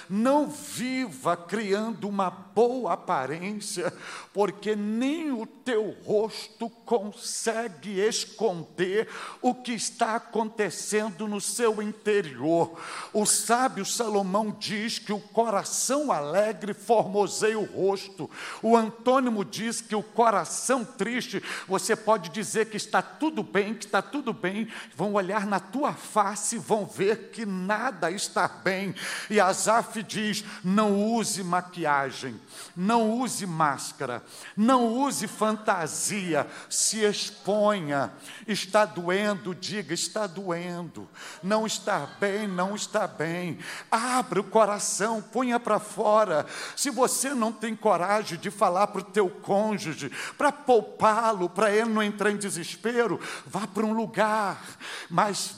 Não 0.08 0.48
viva 0.48 1.36
criando 1.36 2.06
uma 2.06 2.30
boa 2.30 2.92
aparência, 2.92 3.92
porque 4.32 4.76
nem 4.76 5.32
o 5.32 5.46
teu 5.46 5.96
rosto 6.04 6.68
consegue 6.68 7.98
esconder 8.00 9.08
o 9.40 9.54
que 9.54 9.72
está 9.72 10.16
acontecendo 10.16 11.26
no 11.26 11.40
seu 11.40 11.82
interior. 11.82 12.78
O 13.12 13.24
sábio 13.24 13.84
Salomão 13.84 14.54
diz 14.58 14.98
que 14.98 15.12
o 15.12 15.20
coração 15.20 16.12
alegre 16.12 16.72
formoseia 16.72 17.58
o 17.58 17.64
rosto. 17.64 18.30
O 18.62 18.76
antônimo 18.76 19.44
diz 19.44 19.80
que 19.80 19.96
o 19.96 20.02
coração 20.02 20.84
triste, 20.84 21.42
você 21.66 21.96
pode 21.96 22.28
dizer 22.28 22.66
que 22.66 22.76
está 22.76 23.00
tudo 23.02 23.42
bem, 23.42 23.74
que 23.74 23.86
está 23.86 24.00
tudo 24.00 24.32
bem, 24.32 24.68
vão 24.94 25.14
olhar 25.14 25.46
na 25.46 25.58
tua 25.58 25.92
face, 25.92 26.25
vão 26.58 26.86
ver 26.86 27.30
que 27.30 27.44
nada 27.44 28.10
está 28.10 28.48
bem. 28.48 28.94
E 29.28 29.38
Asaf 29.38 30.02
diz: 30.02 30.44
não 30.64 31.00
use 31.00 31.42
maquiagem, 31.44 32.40
não 32.74 33.10
use 33.10 33.46
máscara, 33.46 34.22
não 34.56 34.86
use 34.86 35.26
fantasia, 35.26 36.46
se 36.70 37.04
exponha. 37.04 38.12
Está 38.46 38.84
doendo, 38.84 39.54
diga: 39.54 39.92
está 39.92 40.26
doendo. 40.26 41.08
Não 41.42 41.66
está 41.66 42.08
bem, 42.18 42.48
não 42.48 42.74
está 42.74 43.06
bem. 43.06 43.58
Abra 43.90 44.40
o 44.40 44.44
coração, 44.44 45.20
ponha 45.20 45.60
para 45.60 45.78
fora. 45.78 46.46
Se 46.74 46.90
você 46.90 47.34
não 47.34 47.52
tem 47.52 47.76
coragem 47.76 48.38
de 48.38 48.50
falar 48.50 48.86
para 48.88 49.00
o 49.00 49.04
teu 49.04 49.28
cônjuge, 49.28 50.10
para 50.38 50.50
poupá-lo, 50.50 51.50
para 51.50 51.70
ele 51.70 51.90
não 51.90 52.02
entrar 52.02 52.30
em 52.30 52.36
desespero, 52.36 53.20
vá 53.44 53.66
para 53.66 53.84
um 53.84 53.92
lugar, 53.92 54.62
mas 55.10 55.54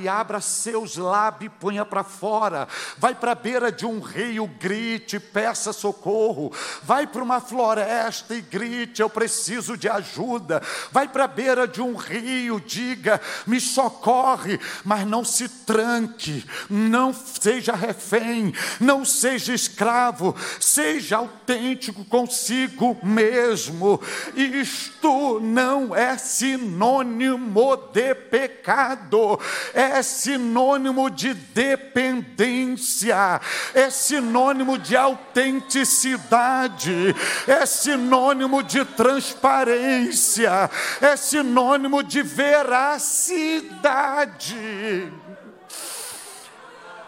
e 0.00 0.07
abra 0.08 0.40
seus 0.40 0.96
lábios 0.96 1.52
e 1.52 1.58
ponha 1.60 1.84
para 1.84 2.02
fora. 2.02 2.66
Vai 2.96 3.14
para 3.14 3.32
a 3.32 3.34
beira 3.34 3.70
de 3.70 3.86
um 3.86 4.00
rio, 4.00 4.46
grite, 4.46 5.20
peça 5.20 5.72
socorro. 5.72 6.52
Vai 6.82 7.06
para 7.06 7.22
uma 7.22 7.40
floresta 7.40 8.34
e 8.34 8.40
grite: 8.40 9.02
Eu 9.02 9.10
preciso 9.10 9.76
de 9.76 9.88
ajuda. 9.88 10.62
Vai 10.90 11.06
para 11.08 11.24
a 11.24 11.28
beira 11.28 11.68
de 11.68 11.80
um 11.80 11.94
rio, 11.94 12.60
diga: 12.60 13.20
Me 13.46 13.60
socorre, 13.60 14.58
mas 14.84 15.06
não 15.06 15.24
se 15.24 15.48
tranque, 15.48 16.44
não 16.68 17.12
seja 17.12 17.74
refém, 17.74 18.52
não 18.80 19.04
seja 19.04 19.52
escravo, 19.54 20.34
seja 20.58 21.18
autêntico 21.18 22.04
consigo 22.04 22.98
mesmo. 23.02 24.00
Isto 24.34 25.40
não 25.40 25.94
é 25.94 26.16
sinônimo 26.16 27.76
de 27.92 28.14
pecado, 28.14 29.38
é 29.74 29.87
sinônimo 30.02 31.10
de 31.10 31.34
dependência, 31.34 33.40
é 33.74 33.90
sinônimo 33.90 34.78
de 34.78 34.96
autenticidade, 34.96 37.14
é 37.46 37.66
sinônimo 37.66 38.62
de 38.62 38.82
transparência, 38.84 40.70
é 41.00 41.16
sinônimo 41.16 42.02
de 42.02 42.22
veracidade. 42.22 43.48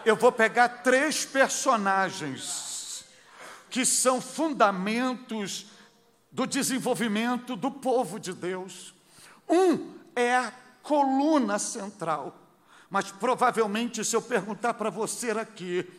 Eu 0.03 0.15
vou 0.15 0.31
pegar 0.31 0.67
três 0.69 1.25
personagens 1.25 3.05
que 3.69 3.85
são 3.85 4.19
fundamentos 4.19 5.67
do 6.31 6.47
desenvolvimento 6.47 7.55
do 7.55 7.69
povo 7.69 8.19
de 8.19 8.33
Deus. 8.33 8.95
Um 9.47 9.93
é 10.15 10.35
a 10.35 10.51
coluna 10.81 11.59
central, 11.59 12.40
mas 12.91 13.09
provavelmente, 13.09 14.03
se 14.03 14.13
eu 14.13 14.21
perguntar 14.21 14.73
para 14.73 14.89
você 14.89 15.31
aqui, 15.31 15.89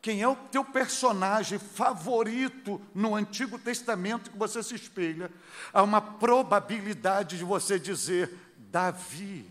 quem 0.00 0.22
é 0.22 0.26
o 0.26 0.34
teu 0.34 0.64
personagem 0.64 1.58
favorito 1.58 2.80
no 2.94 3.14
Antigo 3.14 3.58
Testamento 3.58 4.30
que 4.30 4.38
você 4.38 4.62
se 4.62 4.74
espelha? 4.74 5.30
Há 5.74 5.82
uma 5.82 6.00
probabilidade 6.00 7.36
de 7.36 7.44
você 7.44 7.78
dizer 7.78 8.34
Davi. 8.56 9.44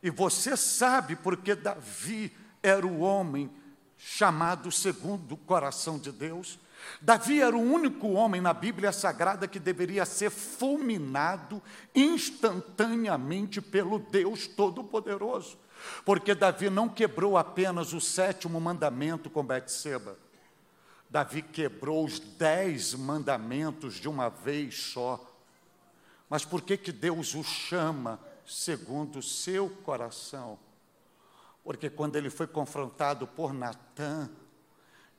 E 0.00 0.08
você 0.08 0.56
sabe 0.56 1.16
porque 1.16 1.56
Davi 1.56 2.32
era 2.62 2.86
o 2.86 3.00
homem 3.00 3.50
chamado 3.96 4.70
segundo 4.70 5.32
o 5.32 5.36
coração 5.36 5.98
de 5.98 6.12
Deus. 6.12 6.60
Davi 7.02 7.40
era 7.40 7.56
o 7.56 7.60
único 7.60 8.12
homem 8.12 8.40
na 8.40 8.54
Bíblia 8.54 8.92
Sagrada 8.92 9.48
que 9.48 9.58
deveria 9.58 10.06
ser 10.06 10.30
fulminado 10.30 11.60
instantaneamente 11.92 13.60
pelo 13.60 13.98
Deus 13.98 14.46
Todo-Poderoso. 14.46 15.58
Porque 16.04 16.34
Davi 16.34 16.70
não 16.70 16.88
quebrou 16.88 17.36
apenas 17.36 17.92
o 17.92 18.00
sétimo 18.00 18.60
mandamento 18.60 19.30
com 19.30 19.44
Betseba. 19.44 20.16
Davi 21.10 21.42
quebrou 21.42 22.04
os 22.04 22.18
dez 22.18 22.94
mandamentos 22.94 23.94
de 23.94 24.08
uma 24.08 24.28
vez 24.28 24.76
só. 24.76 25.24
Mas 26.28 26.44
por 26.44 26.60
que, 26.60 26.76
que 26.76 26.92
Deus 26.92 27.34
o 27.34 27.42
chama 27.42 28.20
segundo 28.44 29.18
o 29.18 29.22
seu 29.22 29.70
coração? 29.70 30.58
Porque 31.64 31.88
quando 31.88 32.16
ele 32.16 32.30
foi 32.30 32.46
confrontado 32.46 33.26
por 33.26 33.52
Natã, 33.52 34.28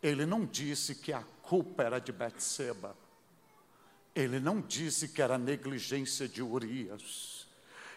ele 0.01 0.25
não 0.25 0.45
disse 0.45 0.95
que 0.95 1.11
a 1.11 1.23
culpa 1.41 1.83
era 1.83 1.99
de 1.99 2.11
Betseba. 2.11 2.95
Ele 4.15 4.39
não 4.39 4.61
disse 4.61 5.09
que 5.09 5.21
era 5.21 5.37
negligência 5.37 6.27
de 6.27 6.41
Urias. 6.41 7.38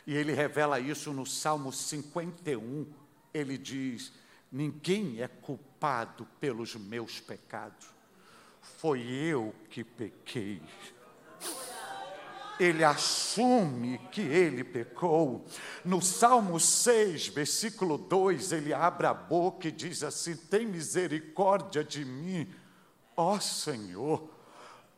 E 0.07 0.15
ele 0.15 0.33
revela 0.33 0.81
isso 0.81 1.13
no 1.13 1.25
Salmo 1.25 1.73
51. 1.73 2.87
Ele 3.33 3.57
diz: 3.57 4.13
Ninguém 4.51 5.21
é 5.23 5.29
culpado 5.29 6.27
pelos 6.41 6.75
meus 6.75 7.21
pecados, 7.21 7.87
foi 8.61 9.01
eu 9.03 9.55
que 9.71 9.85
pequei. 9.85 10.61
Ele 12.61 12.85
assume 12.85 13.99
que 14.11 14.21
ele 14.21 14.63
pecou. 14.63 15.47
No 15.85 16.03
Salmo 16.03 16.61
6, 16.61 17.29
versículo 17.29 17.97
2, 17.97 18.53
ele 18.53 18.75
abre 18.75 19.07
a 19.07 19.15
boca 19.15 19.69
e 19.69 19.73
diz 19.73 20.03
assim: 20.03 20.37
Tem 20.37 20.67
misericórdia 20.67 21.83
de 21.83 22.05
mim, 22.05 22.53
ó 23.17 23.39
Senhor, 23.41 24.29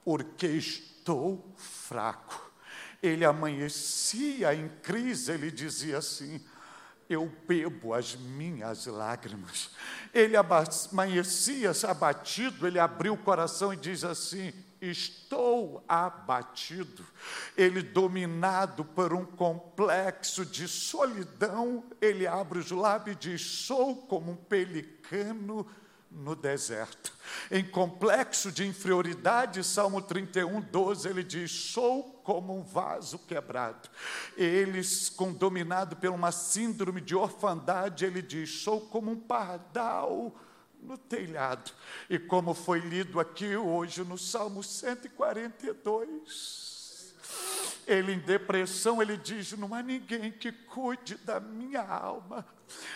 porque 0.05 0.47
estou 0.47 1.53
fraco 1.57 2.44
ele 3.07 3.25
amanhecia 3.25 4.55
em 4.55 4.69
crise, 4.83 5.33
ele 5.33 5.51
dizia 5.51 5.99
assim: 5.99 6.41
Eu 7.07 7.31
bebo 7.47 7.93
as 7.93 8.17
minhas 8.17 8.87
lágrimas. 8.87 9.71
Ele 10.13 10.35
amanhecia 10.37 11.73
abatido, 11.87 12.67
ele 12.67 12.79
abriu 12.79 13.13
o 13.13 13.19
coração 13.19 13.75
e 13.75 13.77
diz 13.77 14.05
assim: 14.05 14.55
Estou 14.81 15.85
abatido. 15.87 17.05
Ele, 17.55 17.83
dominado 17.83 18.87
por 18.87 19.13
um 19.13 19.27
complexo 19.27 20.47
de 20.47 20.67
solidão, 20.67 21.85
ele 22.01 22.27
abre 22.27 22.59
os 22.59 22.71
lábios 22.71 23.17
e 23.17 23.19
diz: 23.19 23.43
Sou 23.43 23.97
como 23.97 24.33
um 24.33 24.37
pelicano 24.37 25.67
no 26.11 26.35
deserto. 26.35 27.13
Em 27.51 27.63
complexo 27.63 28.51
de 28.51 28.67
inferioridade, 28.67 29.63
Salmo 29.63 30.01
31, 30.01 30.63
12, 30.63 31.07
ele 31.07 31.23
diz: 31.23 31.51
Sou 31.51 32.14
como 32.25 32.59
um 32.59 32.65
vaso 32.65 33.21
quebrado. 33.21 33.89
Ele, 34.37 34.81
com 35.15 35.33
dominado 35.33 35.95
por 35.95 36.11
uma 36.11 36.33
síndrome 36.33 37.01
de 37.01 37.15
orfandade, 37.15 38.05
ele 38.05 38.21
diz: 38.21 38.63
Sou 38.63 38.81
como 38.81 39.13
um 39.13 39.21
pardal 39.21 40.35
no 40.83 40.99
telhado. 40.99 41.71
E 42.11 42.19
como 42.19 42.55
foi 42.55 42.81
lido 42.81 43.21
aqui 43.21 43.57
hoje 43.57 44.03
no 44.03 44.19
Salmo 44.19 44.65
142. 44.65 46.75
Ele 47.87 48.15
em 48.15 48.19
depressão, 48.19 49.03
ele 49.03 49.17
diz: 49.17 49.53
Não 49.53 49.75
há 49.75 49.83
ninguém 49.83 50.33
que 50.33 50.51
cuide 50.75 51.17
da 51.19 51.39
minha 51.39 51.83
alma. 51.83 52.45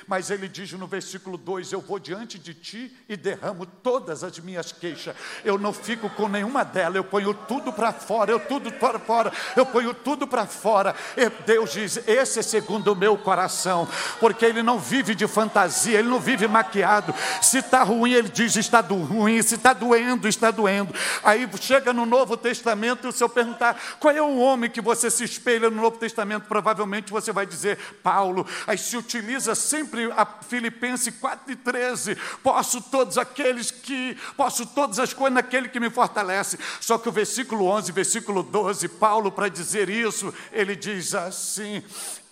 Mas 0.06 0.30
ele 0.30 0.48
diz 0.48 0.72
no 0.72 0.86
versículo 0.86 1.36
2: 1.36 1.72
Eu 1.72 1.80
vou 1.80 1.98
diante 1.98 2.38
de 2.38 2.54
ti 2.54 2.96
e 3.08 3.16
derramo 3.16 3.66
todas 3.66 4.24
as 4.24 4.38
minhas 4.38 4.72
queixas. 4.72 5.14
Eu 5.44 5.58
não 5.58 5.72
fico 5.72 6.08
com 6.10 6.28
nenhuma 6.28 6.64
delas, 6.64 6.96
eu 6.96 7.04
ponho 7.04 7.34
tudo 7.34 7.72
para 7.72 7.92
fora, 7.92 8.30
eu 8.30 8.40
tudo 8.40 8.72
para 8.72 8.98
fora, 8.98 9.30
eu 9.54 9.66
ponho 9.66 9.92
tudo 9.92 10.26
para 10.26 10.46
fora. 10.46 10.94
E 11.16 11.28
Deus 11.44 11.72
diz: 11.72 11.98
Esse 12.08 12.38
é 12.38 12.42
segundo 12.42 12.92
o 12.92 12.96
meu 12.96 13.16
coração, 13.18 13.86
porque 14.18 14.46
ele 14.46 14.62
não 14.62 14.78
vive 14.78 15.14
de 15.14 15.28
fantasia, 15.28 15.98
ele 15.98 16.08
não 16.08 16.18
vive 16.18 16.48
maquiado. 16.48 17.14
Se 17.42 17.58
está 17.58 17.82
ruim, 17.82 18.12
ele 18.12 18.30
diz: 18.30 18.56
Está 18.56 18.80
do 18.80 18.96
ruim, 18.96 19.42
se 19.42 19.56
está 19.56 19.74
doendo, 19.74 20.26
está 20.26 20.50
doendo. 20.50 20.94
Aí 21.22 21.48
chega 21.60 21.92
no 21.92 22.06
Novo 22.06 22.36
Testamento, 22.36 23.08
e 23.08 23.12
se 23.12 23.22
eu 23.22 23.28
perguntar 23.28 23.78
qual 24.00 24.14
é 24.14 24.22
o 24.22 24.38
homem 24.38 24.70
que 24.70 24.80
você 24.80 25.10
se 25.10 25.24
espelha 25.24 25.68
no 25.68 25.82
Novo 25.82 25.98
Testamento, 25.98 26.46
provavelmente 26.48 27.12
você 27.12 27.32
vai 27.32 27.44
dizer, 27.44 27.67
Paulo, 27.76 28.46
aí 28.66 28.78
se 28.78 28.96
utiliza 28.96 29.54
sempre 29.54 30.10
a 30.12 30.24
Filipenses 30.26 31.14
4 31.18 31.52
e 31.52 31.56
13, 31.56 32.16
posso 32.42 32.80
todos 32.80 33.18
aqueles 33.18 33.70
que, 33.70 34.16
posso 34.36 34.66
todas 34.66 34.98
as 34.98 35.12
coisas 35.12 35.34
naquele 35.34 35.68
que 35.68 35.80
me 35.80 35.90
fortalece. 35.90 36.58
Só 36.80 36.98
que 36.98 37.08
o 37.08 37.12
versículo 37.12 37.66
11, 37.66 37.92
versículo 37.92 38.42
12, 38.42 38.88
Paulo, 38.88 39.32
para 39.32 39.48
dizer 39.48 39.88
isso, 39.88 40.32
ele 40.52 40.74
diz 40.76 41.14
assim: 41.14 41.82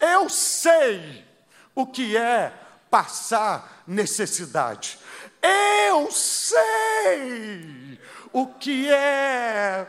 Eu 0.01 0.29
sei 0.29 1.25
o 1.75 1.87
que 1.87 2.17
é 2.17 2.53
passar 2.91 3.83
necessidade. 3.87 4.99
Eu 5.43 6.11
sei 6.11 7.99
o 8.33 8.47
que 8.47 8.89
é 8.91 9.87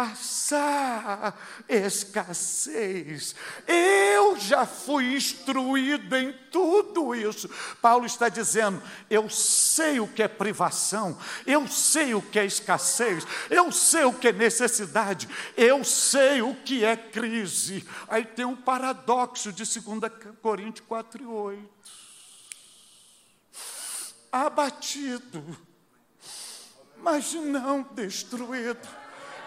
passar 0.00 1.38
escassez. 1.68 3.34
Eu 3.66 4.38
já 4.38 4.64
fui 4.64 5.14
instruído 5.14 6.16
em 6.16 6.32
tudo 6.50 7.14
isso. 7.14 7.50
Paulo 7.82 8.06
está 8.06 8.30
dizendo: 8.30 8.82
eu 9.10 9.28
sei 9.28 10.00
o 10.00 10.08
que 10.08 10.22
é 10.22 10.28
privação, 10.28 11.18
eu 11.46 11.68
sei 11.68 12.14
o 12.14 12.22
que 12.22 12.38
é 12.38 12.46
escassez, 12.46 13.26
eu 13.50 13.70
sei 13.70 14.04
o 14.04 14.14
que 14.14 14.28
é 14.28 14.32
necessidade, 14.32 15.28
eu 15.54 15.84
sei 15.84 16.40
o 16.40 16.54
que 16.54 16.82
é 16.82 16.96
crise. 16.96 17.86
Aí 18.08 18.24
tem 18.24 18.46
um 18.46 18.56
paradoxo 18.56 19.52
de 19.52 19.64
2 19.64 20.12
Coríntios 20.40 20.86
4 20.88 21.22
e 21.22 21.26
8. 21.26 21.70
Abatido, 24.32 25.44
mas 27.02 27.34
não 27.34 27.82
destruído 27.82 28.99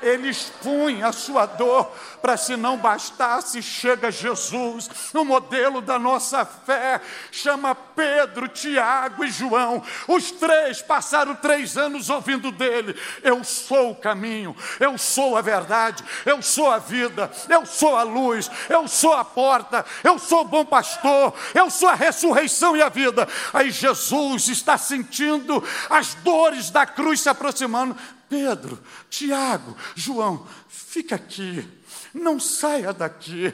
ele 0.04 0.30
expunha 0.30 1.08
a 1.08 1.12
sua 1.12 1.46
dor, 1.46 1.92
para 2.22 2.38
se 2.38 2.56
não 2.56 2.78
bastasse, 2.78 3.62
chega 3.62 4.12
Jesus, 4.12 4.89
o 5.13 5.24
modelo 5.24 5.82
da 5.82 5.98
nossa 5.98 6.46
fé, 6.46 7.02
chama 7.32 7.74
Pedro, 7.74 8.48
Tiago 8.48 9.24
e 9.24 9.32
João. 9.32 9.84
Os 10.08 10.32
três 10.32 10.82
passaram 10.82 11.36
três 11.36 11.78
anos 11.78 12.10
ouvindo 12.10 12.52
dele: 12.52 12.96
Eu 13.22 13.44
sou 13.44 13.92
o 13.92 13.96
caminho, 13.96 14.56
eu 14.80 14.98
sou 14.98 15.38
a 15.38 15.42
verdade, 15.42 16.04
eu 16.26 16.42
sou 16.42 16.70
a 16.70 16.80
vida, 16.80 17.32
eu 17.50 17.66
sou 17.66 17.96
a 17.96 18.04
luz, 18.04 18.50
eu 18.70 18.88
sou 18.88 19.13
a 19.13 19.26
porta, 19.26 19.86
eu 20.04 20.20
sou 20.20 20.42
o 20.42 20.46
bom 20.46 20.66
pastor, 20.66 21.34
eu 21.54 21.70
sou 21.70 21.89
a 21.89 21.96
ressurreição 21.96 22.76
e 22.76 22.82
a 22.82 22.89
vida. 22.89 23.28
Aí 23.54 23.72
Jesus 23.72 24.48
está 24.48 24.78
sentindo 24.78 25.63
as 25.89 26.13
dores 26.16 26.70
da 26.70 26.86
cruz 26.86 27.22
se 27.22 27.30
aproximando. 27.30 27.96
Pedro, 28.30 28.82
Tiago, 29.10 29.76
João, 29.96 30.48
fica 30.68 31.16
aqui, 31.16 31.68
não 32.14 32.40
saia 32.40 32.94
daqui. 32.94 33.54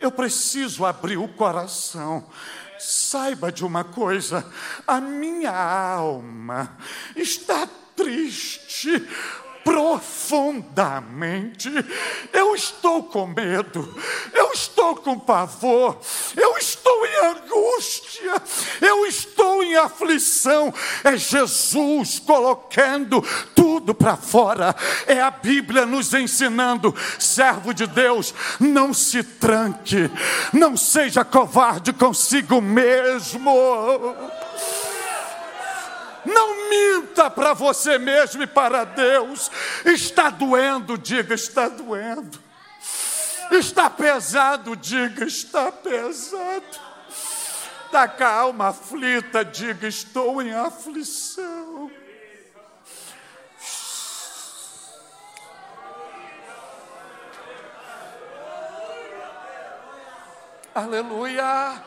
Eu 0.00 0.10
preciso 0.10 0.84
abrir 0.84 1.16
o 1.16 1.28
coração. 1.28 2.26
Saiba 2.78 3.50
de 3.50 3.64
uma 3.64 3.84
coisa: 3.84 4.44
a 4.86 5.00
minha 5.00 5.52
alma 5.52 6.76
está 7.16 7.66
triste 7.96 8.90
profundamente. 9.64 11.68
Eu 12.32 12.54
estou 12.54 13.02
com 13.02 13.26
medo, 13.26 13.92
eu 14.32 14.52
estou 14.52 14.94
com 14.96 15.18
pavor, 15.18 15.98
eu 16.36 16.56
estou 16.58 17.06
em 17.06 17.26
angústia, 17.26 18.34
eu 18.80 19.04
estou 19.06 19.64
em 19.64 19.74
aflição. 19.76 20.72
É 21.02 21.16
Jesus 21.16 22.20
colocando 22.20 23.24
tudo 23.54 23.94
para 23.94 24.16
fora, 24.16 24.74
é 25.06 25.20
a 25.20 25.30
Bíblia 25.30 25.86
nos 25.86 26.12
ensinando, 26.12 26.92
servo 27.18 27.72
de 27.72 27.86
Deus, 27.86 28.34
não 28.60 28.92
se 28.92 29.22
tranque, 29.22 30.10
não 30.52 30.76
seja 30.76 31.24
covarde 31.24 31.92
consigo 31.92 32.60
mesmo. 32.60 33.54
Não 36.24 36.68
minta 36.68 37.30
para 37.30 37.52
você 37.52 37.98
mesmo 37.98 38.42
e 38.42 38.46
para 38.46 38.84
Deus. 38.84 39.50
Está 39.84 40.30
doendo, 40.30 40.96
diga, 40.96 41.34
está 41.34 41.68
doendo. 41.68 42.38
Está 43.50 43.90
pesado, 43.90 44.74
diga, 44.76 45.24
está 45.24 45.70
pesado. 45.70 46.64
Está 47.86 48.08
com 48.08 48.24
a 48.24 48.28
alma 48.28 48.68
aflita, 48.68 49.44
diga, 49.44 49.86
estou 49.86 50.42
em 50.42 50.52
aflição. 50.52 51.90
Aleluia. 60.74 61.80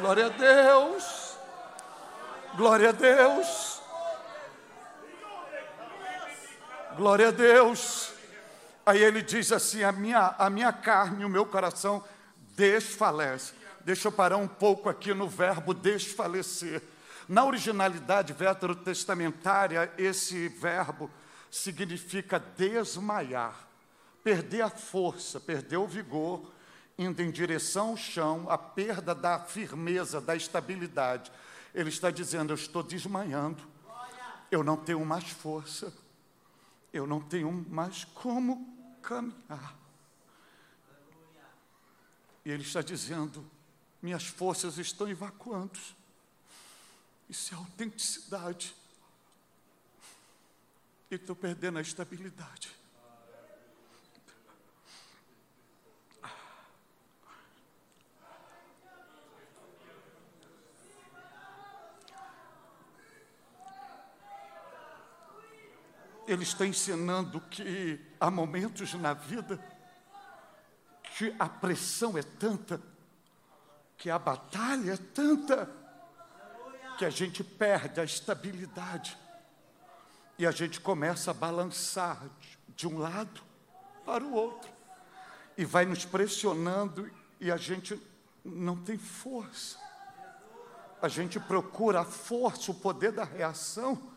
Glória 0.00 0.26
a 0.26 0.28
Deus. 0.28 1.29
Glória 2.56 2.88
a 2.88 2.92
Deus. 2.92 3.80
Glória 6.96 7.28
a 7.28 7.30
Deus. 7.30 8.12
Aí 8.84 9.02
ele 9.02 9.22
diz 9.22 9.52
assim: 9.52 9.84
a 9.84 9.92
minha, 9.92 10.34
a 10.36 10.50
minha 10.50 10.72
carne, 10.72 11.24
o 11.24 11.28
meu 11.28 11.46
coração 11.46 12.04
desfalece. 12.56 13.54
Deixa 13.84 14.08
eu 14.08 14.12
parar 14.12 14.36
um 14.36 14.48
pouco 14.48 14.88
aqui 14.88 15.14
no 15.14 15.28
verbo 15.28 15.72
desfalecer. 15.72 16.82
Na 17.28 17.44
originalidade 17.44 18.32
veterotestamentária, 18.32 19.90
esse 19.96 20.48
verbo 20.48 21.08
significa 21.50 22.42
desmaiar, 22.56 23.54
perder 24.24 24.62
a 24.62 24.70
força, 24.70 25.38
perder 25.38 25.76
o 25.76 25.86
vigor, 25.86 26.50
indo 26.98 27.22
em 27.22 27.30
direção 27.30 27.90
ao 27.90 27.96
chão, 27.96 28.46
a 28.50 28.58
perda 28.58 29.14
da 29.14 29.38
firmeza, 29.38 30.20
da 30.20 30.34
estabilidade. 30.34 31.30
Ele 31.74 31.88
está 31.88 32.10
dizendo: 32.10 32.52
Eu 32.52 32.56
estou 32.56 32.82
desmanhando, 32.82 33.62
eu 34.50 34.64
não 34.64 34.76
tenho 34.76 35.04
mais 35.04 35.28
força, 35.28 35.92
eu 36.92 37.06
não 37.06 37.20
tenho 37.20 37.50
mais 37.52 38.04
como 38.04 38.98
caminhar. 39.02 39.78
E 42.44 42.50
ele 42.50 42.62
está 42.62 42.82
dizendo: 42.82 43.48
Minhas 44.02 44.26
forças 44.26 44.78
estão 44.78 45.08
evacuando. 45.08 45.78
Isso 47.28 47.54
é 47.54 47.56
autenticidade. 47.56 48.74
E 51.10 51.14
estou 51.14 51.36
perdendo 51.36 51.78
a 51.78 51.82
estabilidade. 51.82 52.79
Ele 66.32 66.44
está 66.44 66.64
ensinando 66.64 67.40
que 67.40 68.00
há 68.20 68.30
momentos 68.30 68.94
na 68.94 69.12
vida 69.12 69.58
que 71.16 71.34
a 71.38 71.48
pressão 71.48 72.16
é 72.16 72.22
tanta, 72.22 72.80
que 73.96 74.08
a 74.08 74.18
batalha 74.18 74.92
é 74.92 74.96
tanta, 74.96 75.68
que 76.96 77.04
a 77.04 77.10
gente 77.10 77.42
perde 77.42 78.00
a 78.00 78.04
estabilidade 78.04 79.18
e 80.38 80.46
a 80.46 80.50
gente 80.52 80.80
começa 80.80 81.32
a 81.32 81.34
balançar 81.34 82.22
de 82.68 82.86
um 82.86 82.98
lado 82.98 83.42
para 84.06 84.22
o 84.22 84.32
outro 84.32 84.70
e 85.58 85.64
vai 85.64 85.84
nos 85.84 86.04
pressionando 86.04 87.10
e 87.40 87.50
a 87.50 87.56
gente 87.56 88.00
não 88.44 88.76
tem 88.76 88.96
força. 88.96 89.78
A 91.02 91.08
gente 91.08 91.40
procura 91.40 92.02
a 92.02 92.04
força, 92.04 92.70
o 92.70 92.74
poder 92.74 93.10
da 93.12 93.24
reação 93.24 94.10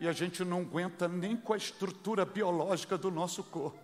e 0.00 0.08
a 0.08 0.12
gente 0.12 0.44
não 0.44 0.62
aguenta 0.62 1.06
nem 1.06 1.36
com 1.36 1.52
a 1.52 1.56
estrutura 1.56 2.24
biológica 2.24 2.96
do 2.96 3.10
nosso 3.10 3.44
corpo. 3.44 3.78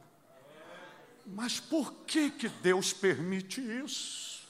Mas 1.26 1.60
por 1.60 1.92
que 2.06 2.30
que 2.30 2.48
Deus 2.48 2.92
permite 2.92 3.60
isso? 3.60 4.48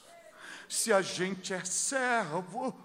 Se 0.69 0.93
a 0.93 1.01
gente 1.01 1.53
é 1.53 1.63
servo 1.63 2.75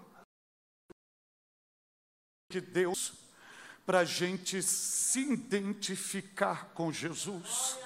que 2.49 2.61
Deus 2.61 3.13
para 3.85 3.99
a 3.99 4.05
gente 4.05 4.61
se 4.61 5.19
identificar 5.19 6.69
com 6.73 6.91
Jesus. 6.91 7.77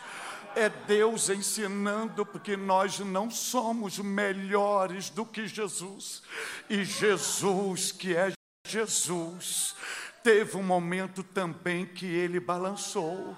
É 0.55 0.69
Deus 0.69 1.29
ensinando, 1.29 2.25
porque 2.25 2.57
nós 2.57 2.99
não 2.99 3.29
somos 3.29 3.99
melhores 3.99 5.09
do 5.09 5.25
que 5.25 5.47
Jesus. 5.47 6.23
E 6.69 6.83
Jesus, 6.83 7.91
que 7.91 8.15
é 8.15 8.31
Jesus, 8.67 9.75
teve 10.23 10.57
um 10.57 10.63
momento 10.63 11.23
também 11.23 11.85
que 11.85 12.05
ele 12.05 12.39
balançou 12.39 13.35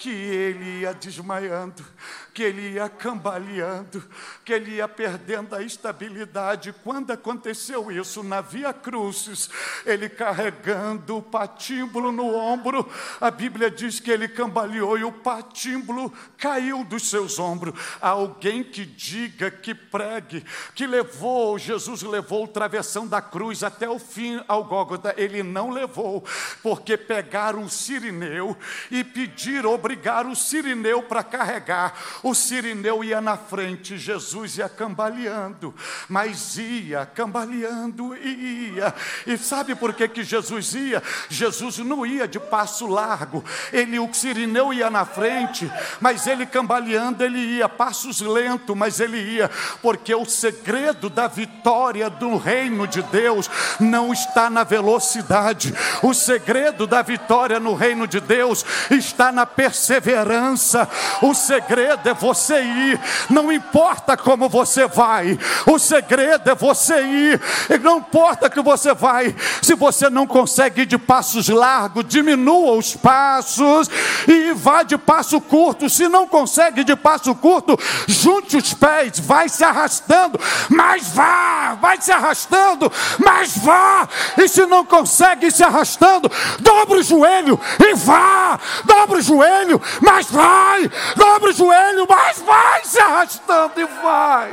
que 0.00 0.08
ele 0.08 0.80
ia 0.80 0.94
desmaiando, 0.94 1.84
que 2.32 2.42
ele 2.42 2.70
ia 2.70 2.88
cambaleando, 2.88 4.02
que 4.42 4.50
ele 4.50 4.76
ia 4.76 4.88
perdendo 4.88 5.54
a 5.54 5.62
estabilidade. 5.62 6.74
Quando 6.82 7.10
aconteceu 7.10 7.92
isso 7.92 8.22
na 8.22 8.40
Via 8.40 8.72
Crucis, 8.72 9.50
ele 9.84 10.08
carregando 10.08 11.18
o 11.18 11.22
patímbulo 11.22 12.10
no 12.10 12.34
ombro, 12.34 12.90
a 13.20 13.30
Bíblia 13.30 13.70
diz 13.70 14.00
que 14.00 14.10
ele 14.10 14.26
cambaleou 14.26 14.96
e 14.96 15.04
o 15.04 15.12
patímbulo 15.12 16.10
caiu 16.38 16.82
dos 16.82 17.10
seus 17.10 17.38
ombros. 17.38 17.78
Alguém 18.00 18.64
que 18.64 18.86
diga, 18.86 19.50
que 19.50 19.74
pregue, 19.74 20.42
que 20.74 20.86
levou, 20.86 21.58
Jesus 21.58 22.00
levou 22.00 22.44
o 22.44 22.48
travessão 22.48 23.06
da 23.06 23.20
cruz 23.20 23.62
até 23.62 23.86
o 23.86 23.98
fim 23.98 24.42
ao 24.48 24.64
Gólgota. 24.64 25.12
Ele 25.18 25.42
não 25.42 25.68
levou, 25.68 26.24
porque 26.62 26.96
pegaram 26.96 27.64
o 27.64 27.68
sirineu 27.68 28.56
e 28.90 29.04
pediram 29.04 29.74
obrigar 29.90 30.24
o 30.26 30.36
sirineu 30.36 31.02
para 31.02 31.24
carregar. 31.24 31.92
O 32.22 32.32
sirineu 32.32 33.02
ia 33.02 33.20
na 33.20 33.36
frente, 33.36 33.98
Jesus 33.98 34.58
ia 34.58 34.68
cambaleando, 34.68 35.74
mas 36.08 36.56
ia 36.56 37.04
cambaleando 37.06 38.16
ia. 38.16 38.94
E 39.26 39.36
sabe 39.36 39.74
por 39.74 39.92
que, 39.92 40.06
que 40.06 40.22
Jesus 40.22 40.74
ia? 40.74 41.02
Jesus 41.28 41.78
não 41.78 42.06
ia 42.06 42.28
de 42.28 42.38
passo 42.38 42.86
largo, 42.86 43.44
ele, 43.72 43.98
o 43.98 44.12
sirineu 44.14 44.72
ia 44.72 44.88
na 44.88 45.04
frente, 45.04 45.70
mas 46.00 46.26
ele 46.26 46.46
cambaleando, 46.46 47.24
ele 47.24 47.38
ia, 47.38 47.68
passos 47.68 48.20
lentos, 48.20 48.76
mas 48.76 49.00
ele 49.00 49.18
ia, 49.18 49.50
porque 49.82 50.14
o 50.14 50.24
segredo 50.24 51.10
da 51.10 51.26
vitória 51.26 52.08
do 52.08 52.36
reino 52.36 52.86
de 52.86 53.02
Deus 53.02 53.50
não 53.80 54.12
está 54.12 54.48
na 54.48 54.62
velocidade, 54.62 55.74
o 56.02 56.14
segredo 56.14 56.86
da 56.86 57.02
vitória 57.02 57.58
no 57.58 57.74
reino 57.74 58.06
de 58.06 58.20
Deus 58.20 58.64
está 58.90 59.32
na 59.32 59.44
perseverança 59.44 59.79
perseverança. 59.80 60.86
O 61.22 61.34
segredo 61.34 62.08
é 62.08 62.14
você 62.14 62.60
ir, 62.60 63.00
não 63.30 63.50
importa 63.50 64.16
como 64.16 64.48
você 64.48 64.86
vai, 64.86 65.38
o 65.66 65.78
segredo 65.78 66.50
é 66.50 66.54
você 66.54 67.00
ir, 67.02 67.40
e 67.70 67.78
não 67.78 67.98
importa 67.98 68.50
que 68.50 68.60
você 68.60 68.92
vai, 68.92 69.34
se 69.62 69.74
você 69.74 70.10
não 70.10 70.26
consegue 70.26 70.82
ir 70.82 70.86
de 70.86 70.98
passos 70.98 71.48
largos, 71.48 72.04
diminua 72.06 72.76
os 72.76 72.94
passos 72.94 73.88
e 74.28 74.52
vá 74.52 74.82
de 74.82 74.98
passo 74.98 75.40
curto. 75.40 75.88
Se 75.88 76.08
não 76.08 76.26
consegue 76.26 76.84
de 76.84 76.94
passo 76.94 77.34
curto, 77.34 77.78
junte 78.06 78.56
os 78.56 78.74
pés, 78.74 79.18
vai 79.18 79.48
se 79.48 79.64
arrastando, 79.64 80.38
mas 80.68 81.08
vá, 81.08 81.78
vai 81.80 82.00
se 82.00 82.12
arrastando, 82.12 82.92
mas 83.18 83.56
vá. 83.56 84.08
E 84.36 84.48
se 84.48 84.66
não 84.66 84.84
consegue 84.84 85.50
se 85.50 85.62
arrastando, 85.62 86.30
dobra 86.58 86.98
o 86.98 87.02
joelho 87.02 87.58
e 87.78 87.94
vá, 87.94 88.58
dobra 88.84 89.18
o 89.18 89.22
joelho 89.22 89.69
joelho, 89.70 89.82
mas 90.00 90.30
vai, 90.30 90.90
dobra 91.14 91.50
o 91.50 91.52
joelho, 91.52 92.06
mas 92.08 92.40
vai 92.40 92.84
se 92.84 93.00
arrastando 93.00 93.80
e 93.80 93.84
vai. 94.02 94.52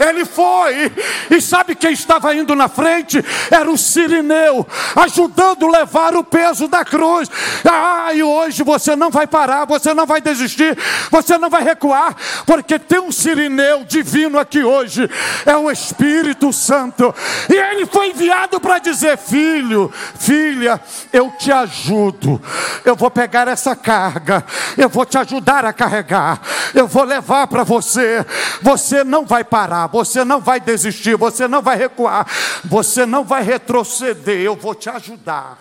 Ele 0.00 0.24
foi, 0.24 0.90
e 1.30 1.40
sabe 1.42 1.74
quem 1.74 1.92
estava 1.92 2.34
indo 2.34 2.54
na 2.54 2.68
frente? 2.68 3.22
Era 3.50 3.70
o 3.70 3.76
Sirineu, 3.76 4.66
ajudando 4.96 5.66
a 5.66 5.80
levar 5.80 6.16
o 6.16 6.24
peso 6.24 6.66
da 6.66 6.82
cruz. 6.84 7.30
Ah, 7.70 8.08
e 8.14 8.22
hoje 8.22 8.62
você 8.62 8.96
não 8.96 9.10
vai 9.10 9.26
parar, 9.26 9.66
você 9.66 9.92
não 9.92 10.06
vai 10.06 10.22
desistir, 10.22 10.76
você 11.10 11.36
não 11.36 11.50
vai 11.50 11.62
recuar, 11.62 12.16
porque 12.46 12.78
tem 12.78 12.98
um 12.98 13.12
Sirineu 13.12 13.84
divino 13.84 14.38
aqui 14.38 14.62
hoje, 14.62 15.08
é 15.44 15.54
o 15.54 15.70
Espírito 15.70 16.50
Santo, 16.50 17.14
e 17.48 17.54
ele 17.54 17.84
foi 17.84 18.08
enviado 18.08 18.58
para 18.58 18.78
dizer: 18.78 19.18
Filho, 19.18 19.92
filha, 20.18 20.80
eu 21.12 21.30
te 21.38 21.52
ajudo, 21.52 22.40
eu 22.86 22.96
vou 22.96 23.10
pegar 23.10 23.48
essa 23.48 23.76
carga, 23.76 24.44
eu 24.78 24.88
vou 24.88 25.04
te 25.04 25.18
ajudar 25.18 25.66
a 25.66 25.72
carregar, 25.74 26.40
eu 26.74 26.86
vou 26.86 27.04
levar 27.04 27.46
para 27.46 27.64
você, 27.64 28.24
você 28.62 29.04
não 29.04 29.24
vai 29.24 29.44
parar 29.44 29.90
você 29.92 30.24
não 30.24 30.40
vai 30.40 30.60
desistir, 30.60 31.16
você 31.16 31.46
não 31.46 31.62
vai 31.62 31.76
recuar, 31.76 32.26
você 32.64 33.04
não 33.06 33.24
vai 33.24 33.42
retroceder. 33.42 34.40
Eu 34.40 34.56
vou 34.56 34.74
te 34.74 34.88
ajudar. 34.88 35.58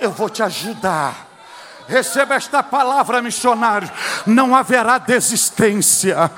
Eu 0.00 0.10
vou 0.10 0.28
te 0.28 0.42
ajudar. 0.42 1.28
Receba 1.88 2.36
esta 2.36 2.62
palavra, 2.62 3.20
missionário. 3.20 3.90
Não 4.26 4.54
haverá 4.54 4.98
desistência. 4.98 6.30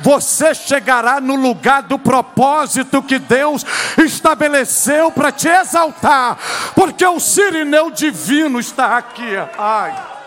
Você 0.00 0.54
chegará 0.54 1.20
no 1.20 1.36
lugar 1.36 1.82
do 1.82 1.98
propósito 1.98 3.02
que 3.02 3.18
Deus 3.18 3.64
estabeleceu 3.96 5.10
para 5.10 5.32
te 5.32 5.48
exaltar, 5.48 6.36
porque 6.74 7.06
o 7.06 7.20
sirineu 7.20 7.90
divino 7.90 8.58
está 8.58 8.96
aqui. 8.96 9.36
Ai. 9.56 10.17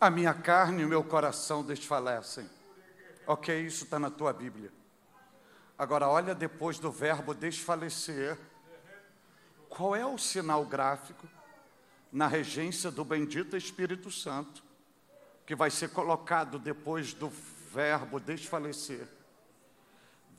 A 0.00 0.08
minha 0.08 0.32
carne 0.32 0.80
e 0.80 0.84
o 0.86 0.88
meu 0.88 1.04
coração 1.04 1.62
desfalecem. 1.62 2.48
Ok, 3.26 3.66
isso 3.66 3.84
está 3.84 3.98
na 3.98 4.10
tua 4.10 4.32
Bíblia. 4.32 4.72
Agora, 5.76 6.08
olha 6.08 6.34
depois 6.34 6.78
do 6.78 6.90
verbo 6.90 7.34
desfalecer. 7.34 8.38
Qual 9.68 9.94
é 9.94 10.06
o 10.06 10.16
sinal 10.16 10.64
gráfico 10.64 11.28
na 12.10 12.26
regência 12.26 12.90
do 12.90 13.04
bendito 13.04 13.56
Espírito 13.56 14.10
Santo 14.10 14.64
que 15.44 15.54
vai 15.54 15.70
ser 15.70 15.90
colocado 15.90 16.58
depois 16.58 17.12
do 17.12 17.28
verbo 17.70 18.18
desfalecer? 18.18 19.06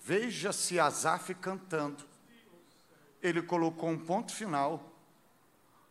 Veja 0.04 0.52
se 0.52 0.80
Asaf 0.80 1.36
cantando, 1.36 2.04
ele 3.22 3.44
colocou 3.44 3.90
um 3.90 3.98
ponto 3.98 4.34
final 4.34 4.92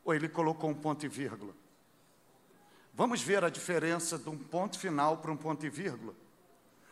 ou 0.05 0.13
ele 0.13 0.29
colocou 0.29 0.69
um 0.69 0.75
ponto 0.75 1.07
e 1.07 1.09
vírgula. 1.09 1.60
Vamos 2.95 3.23
ver 3.23 3.45
a 3.45 3.49
diferença 3.49 4.19
de 4.19 4.29
um 4.29 4.37
ponto 4.37 4.79
final 4.79 5.19
para 5.19 5.31
um 5.31 5.37
ponto 5.37 5.65
e 5.65 5.71
vírgula. 5.71 6.15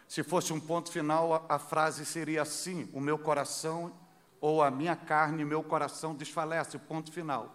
Se 0.07 0.23
fosse 0.23 0.53
um 0.53 0.61
ponto 0.61 0.91
final, 0.91 1.45
a, 1.49 1.59
frase 1.59 2.07
seria 2.07 2.43
assim: 2.43 2.89
o 2.95 3.01
meu 3.01 3.19
coração 3.19 3.93
ou 4.41 4.63
a 4.63 4.71
minha 4.71 4.97
carne 4.97 5.45
meu 5.45 5.63
coração 5.63 6.15
desfalece, 6.15 6.79
ponto 6.79 7.13
final. 7.13 7.55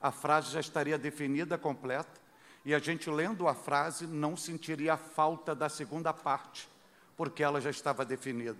A 0.00 0.10
frase 0.10 0.50
já 0.50 0.60
estaria 0.60 0.98
definida, 0.98 1.56
completa, 1.56 2.20
e 2.64 2.74
a 2.74 2.78
gente 2.78 3.08
lendo 3.08 3.46
a 3.46 3.54
frase 3.54 4.06
não 4.06 4.36
sentiria 4.36 4.94
a 4.94 4.96
falta 4.96 5.54
da 5.54 5.68
segunda 5.68 6.12
parte, 6.12 6.68
porque 7.16 7.42
ela 7.42 7.60
já 7.60 7.70
estava 7.70 8.04
definida. 8.04 8.58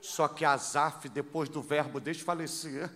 Só 0.00 0.28
que 0.28 0.44
Asaf, 0.44 1.08
depois 1.08 1.48
do 1.48 1.60
verbo 1.60 2.00
desfalecer, 2.00 2.90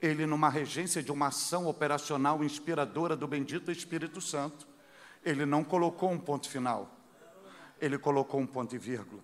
ele, 0.00 0.26
numa 0.26 0.48
regência 0.48 1.02
de 1.02 1.12
uma 1.12 1.26
ação 1.28 1.66
operacional 1.66 2.42
inspiradora 2.42 3.14
do 3.14 3.28
bendito 3.28 3.70
Espírito 3.70 4.20
Santo, 4.20 4.66
ele 5.24 5.44
não 5.44 5.62
colocou 5.62 6.10
um 6.10 6.18
ponto 6.18 6.48
final, 6.48 6.90
ele 7.80 7.98
colocou 7.98 8.40
um 8.40 8.46
ponto 8.46 8.74
e 8.74 8.78
vírgula. 8.78 9.22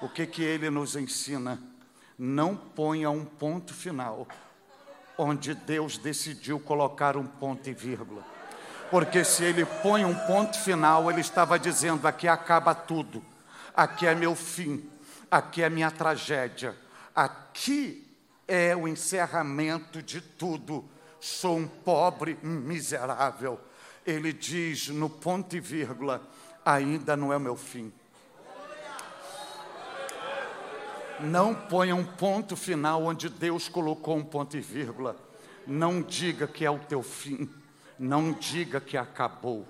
O 0.00 0.08
que 0.08 0.26
que 0.26 0.42
ele 0.42 0.70
nos 0.70 0.96
ensina? 0.96 1.60
Não 2.18 2.56
ponha 2.56 3.10
um 3.10 3.24
ponto 3.24 3.72
final 3.74 4.26
onde 5.16 5.54
Deus 5.54 5.98
decidiu 5.98 6.58
colocar 6.58 7.16
um 7.16 7.26
ponto 7.26 7.68
e 7.68 7.74
vírgula. 7.74 8.24
Porque 8.90 9.22
se 9.22 9.44
ele 9.44 9.64
põe 9.64 10.04
um 10.04 10.14
ponto 10.14 10.58
final, 10.58 11.10
ele 11.10 11.20
estava 11.20 11.58
dizendo: 11.58 12.06
aqui 12.06 12.26
acaba 12.26 12.74
tudo, 12.74 13.22
aqui 13.74 14.06
é 14.06 14.14
meu 14.14 14.34
fim, 14.34 14.88
aqui 15.30 15.62
é 15.62 15.70
minha 15.70 15.90
tragédia, 15.90 16.76
aqui 17.14 18.06
é 18.48 18.74
o 18.74 18.88
encerramento 18.88 20.02
de 20.02 20.20
tudo. 20.20 20.88
Sou 21.20 21.58
um 21.58 21.68
pobre 21.68 22.38
miserável. 22.42 23.60
Ele 24.06 24.32
diz 24.32 24.88
no 24.88 25.10
ponto 25.10 25.56
e 25.56 25.60
vírgula: 25.60 26.22
ainda 26.64 27.16
não 27.16 27.32
é 27.32 27.36
o 27.36 27.40
meu 27.40 27.56
fim. 27.56 27.92
Não 31.20 31.54
ponha 31.54 31.94
um 31.94 32.04
ponto 32.04 32.56
final 32.56 33.02
onde 33.04 33.28
Deus 33.28 33.68
colocou 33.68 34.16
um 34.16 34.24
ponto 34.24 34.56
e 34.56 34.60
vírgula. 34.60 35.16
Não 35.66 36.00
diga 36.00 36.46
que 36.46 36.64
é 36.64 36.70
o 36.70 36.78
teu 36.78 37.02
fim. 37.02 37.48
Não 37.98 38.32
diga 38.32 38.80
que 38.80 38.96
acabou. 38.96 39.68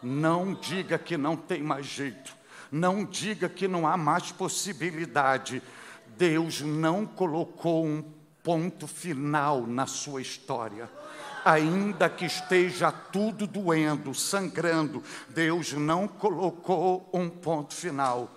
Não 0.00 0.54
diga 0.54 0.98
que 0.98 1.16
não 1.16 1.36
tem 1.36 1.60
mais 1.60 1.86
jeito. 1.86 2.36
Não 2.70 3.04
diga 3.04 3.48
que 3.48 3.66
não 3.66 3.86
há 3.86 3.96
mais 3.96 4.30
possibilidade. 4.30 5.60
Deus 6.16 6.60
não 6.60 7.04
colocou 7.04 7.84
um 7.84 8.02
ponto 8.42 8.86
final 8.86 9.66
na 9.66 9.86
sua 9.86 10.22
história. 10.22 10.88
Ainda 11.44 12.08
que 12.08 12.24
esteja 12.24 12.92
tudo 12.92 13.46
doendo, 13.46 14.14
sangrando, 14.14 15.02
Deus 15.28 15.72
não 15.72 16.06
colocou 16.06 17.08
um 17.12 17.28
ponto 17.28 17.74
final. 17.74 18.30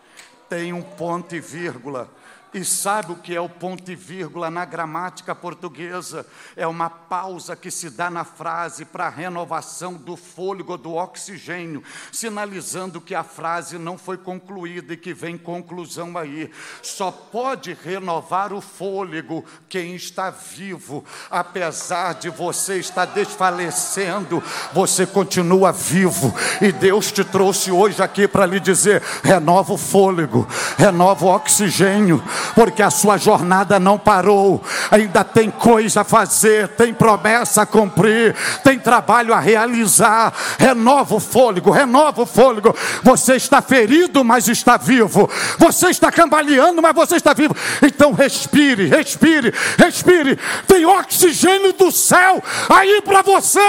Tem 0.50 0.74
um 0.74 0.82
ponto 0.82 1.36
e 1.36 1.40
vírgula 1.40 2.10
e 2.56 2.64
sabe 2.64 3.12
o 3.12 3.18
que 3.18 3.36
é 3.36 3.42
o 3.42 3.50
ponto 3.50 3.92
e 3.92 3.96
vírgula 3.96 4.50
na 4.50 4.64
gramática 4.64 5.36
portuguesa? 5.36 6.26
É 6.56 6.66
uma 6.66 6.90
pausa 6.90 7.54
que 7.54 7.70
se 7.70 7.90
dá 7.90 8.10
na 8.10 8.24
frase 8.24 8.86
para 8.86 9.08
a 9.08 9.10
renovação 9.10 9.96
do 9.96 10.16
fôlego 10.16 10.78
do 10.78 10.94
oxigênio, 10.94 11.84
sinalizando 12.14 13.02
que 13.02 13.14
a 13.14 13.26
frase 13.26 13.78
não 13.78 13.98
foi 13.98 14.18
concluída 14.18 14.94
e 14.94 14.98
que 14.98 15.14
vem 15.14 15.38
conclusão 15.38 16.18
aí. 16.18 16.50
Só 16.82 17.12
pode 17.12 17.74
renovar 17.74 18.54
o 18.54 18.62
fôlego 18.62 19.44
quem 19.68 19.94
está 19.94 20.30
vivo, 20.30 21.04
apesar 21.30 22.14
de 22.14 22.30
você 22.30 22.78
estar 22.78 23.04
desfalecendo, 23.04 24.42
você 24.72 25.06
continua 25.06 25.74
vivo. 25.74 26.34
E 26.62 26.72
Deus 26.72 27.12
te 27.12 27.26
trouxe 27.26 27.70
hoje 27.70 28.02
aqui 28.02 28.30
para 28.30 28.46
lhe 28.46 28.62
dizer: 28.62 29.04
renova 29.22 29.74
o 29.74 29.78
fôlego, 29.78 30.48
renova 30.78 31.26
o 31.26 31.36
oxigênio 31.36 32.24
porque 32.54 32.84
a 32.84 32.90
sua 32.90 33.18
jornada 33.18 33.80
não 33.80 33.98
parou, 33.98 34.62
ainda 34.92 35.24
tem 35.24 35.50
coisa 35.50 36.02
a 36.02 36.04
fazer, 36.04 36.68
tem 36.70 36.94
promessa 36.94 37.64
a 37.64 37.66
cumprir, 37.66 38.36
tem 38.64 38.78
trabalho 38.78 39.34
a 39.34 39.40
realizar. 39.40 40.34
Renova 40.58 41.16
o 41.16 41.20
fôlego, 41.20 41.72
renova 41.72 42.22
o 42.22 42.26
fôlego. 42.26 42.76
Você 43.04 43.36
está 43.36 43.62
ferido, 43.62 44.24
mas 44.24 44.48
está 44.48 44.78
vivo. 44.78 45.30
Você 45.58 45.90
está 45.90 46.12
cambaleando, 46.12 46.82
mas 46.82 46.96
você 46.96 47.16
está 47.16 47.34
vivo. 47.34 47.56
Então 47.82 48.14
respire, 48.14 48.88
respire, 48.88 49.54
respire. 49.78 50.38
Tem 50.68 50.86
oxigênio 50.86 51.74
do 51.74 51.92
céu 51.92 52.42
aí 52.70 53.02
para 53.02 53.22
você. 53.22 53.60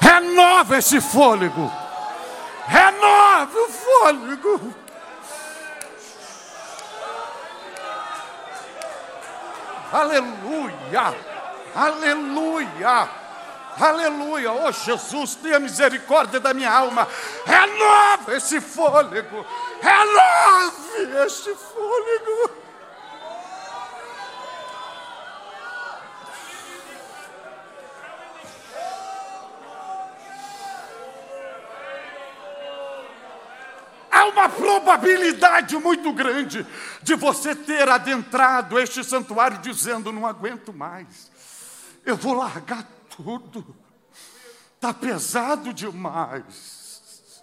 Renova 0.00 0.78
esse 0.78 1.00
fôlego. 1.00 1.70
Renove 2.66 3.58
o 3.58 3.68
fôlego. 3.68 4.74
Aleluia! 9.92 11.14
Aleluia! 11.74 13.08
Aleluia! 13.78 14.52
Oh 14.52 14.72
Jesus, 14.72 15.34
tenha 15.36 15.58
misericórdia 15.58 16.38
da 16.38 16.52
minha 16.54 16.70
alma. 16.70 17.08
Renova 17.46 18.36
esse 18.36 18.60
fôlego. 18.60 19.44
Renove 19.80 21.24
este 21.26 21.54
fôlego. 21.54 22.59
Uma 34.30 34.48
probabilidade 34.48 35.76
muito 35.76 36.12
grande 36.12 36.66
de 37.02 37.14
você 37.14 37.54
ter 37.54 37.88
adentrado 37.88 38.78
este 38.78 39.04
santuário 39.04 39.58
dizendo: 39.58 40.12
não 40.12 40.26
aguento 40.26 40.72
mais, 40.72 41.30
eu 42.04 42.16
vou 42.16 42.34
largar 42.34 42.86
tudo, 43.16 43.76
está 44.76 44.92
pesado 44.94 45.72
demais. 45.72 47.42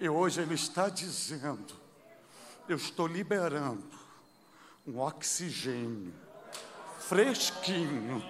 E 0.00 0.08
hoje 0.08 0.40
Ele 0.40 0.54
está 0.54 0.88
dizendo: 0.88 1.74
eu 2.68 2.76
estou 2.76 3.06
liberando 3.06 3.98
um 4.86 4.98
oxigênio 4.98 6.14
fresquinho 6.98 8.22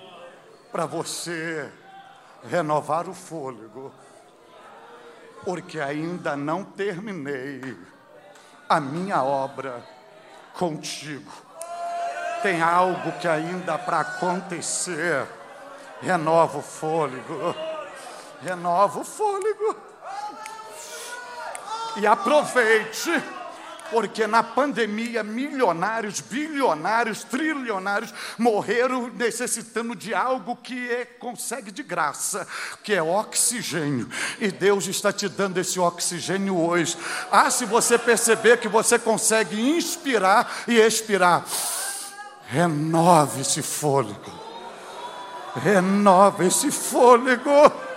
para 0.72 0.86
você 0.86 1.70
renovar 2.44 3.08
o 3.08 3.14
fôlego 3.14 3.92
porque 5.45 5.80
ainda 5.80 6.36
não 6.36 6.64
terminei 6.64 7.76
a 8.68 8.80
minha 8.80 9.22
obra 9.22 9.82
contigo. 10.55 11.32
Tem 12.43 12.62
algo 12.62 13.12
que 13.12 13.28
ainda 13.28 13.78
para 13.78 14.01
acontecer. 14.01 15.26
Renova 16.01 16.59
o 16.59 16.62
fôlego. 16.62 17.55
Renova 18.43 19.01
o 19.01 19.05
fôlego. 19.05 19.76
E 21.97 22.07
aproveite 22.07 23.11
porque 23.91 24.26
na 24.26 24.43
pandemia 24.43 25.22
milionários, 25.22 26.20
bilionários, 26.20 27.24
trilionários 27.24 28.12
morreram 28.38 29.09
necessitando 29.09 29.95
de 29.95 30.14
algo 30.14 30.57
que 30.57 30.91
é, 30.91 31.05
consegue 31.05 31.70
de 31.70 31.82
graça, 31.82 32.47
que 32.82 32.95
é 32.95 33.03
oxigênio. 33.03 34.09
E 34.38 34.49
Deus 34.49 34.86
está 34.86 35.12
te 35.12 35.28
dando 35.28 35.59
esse 35.59 35.78
oxigênio 35.78 36.59
hoje. 36.59 36.97
Ah, 37.30 37.51
se 37.51 37.64
você 37.64 37.99
perceber 37.99 38.59
que 38.59 38.68
você 38.68 38.99
consegue 38.99 39.61
inspirar 39.61 40.51
e 40.68 40.78
expirar, 40.78 41.45
renove 42.47 43.41
esse 43.43 43.62
fôlego. 43.62 44.41
Renove 45.57 46.47
esse 46.47 46.70
fôlego. 46.70 47.89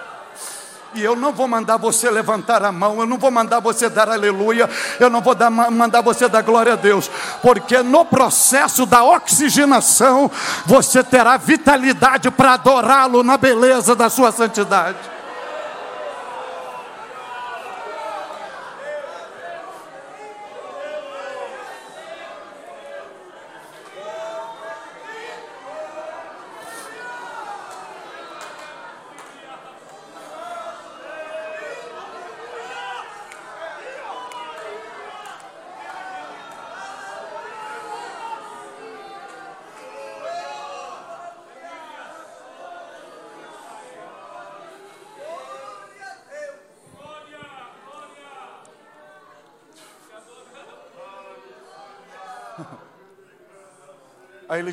E 0.96 1.04
eu 1.04 1.16
não 1.16 1.32
vou 1.32 1.48
mandar 1.48 1.78
você 1.78 2.10
levantar 2.10 2.64
a 2.64 2.72
mão, 2.72 3.00
eu 3.00 3.06
não 3.06 3.18
vou 3.18 3.32
mandar 3.32 3.60
você 3.60 3.90
dar 3.90 4.10
aleluia, 4.10 4.70
eu 5.00 5.10
não 5.10 5.22
vou 5.22 5.34
dar, 5.36 5.50
mandar 5.50 6.02
você 6.02 6.28
dar 6.28 6.42
glória 6.42 6.74
a 6.74 6.76
Deus, 6.76 7.10
porque 7.42 7.82
no 7.82 8.06
processo 8.06 8.86
da 8.86 9.04
oxigenação 9.04 10.30
você 10.66 11.04
terá 11.04 11.38
vitalidade 11.38 12.30
para 12.32 12.54
adorá-lo 12.54 13.24
na 13.24 13.38
beleza 13.38 13.96
da 13.96 14.10
sua 14.10 14.32
santidade. 14.32 15.13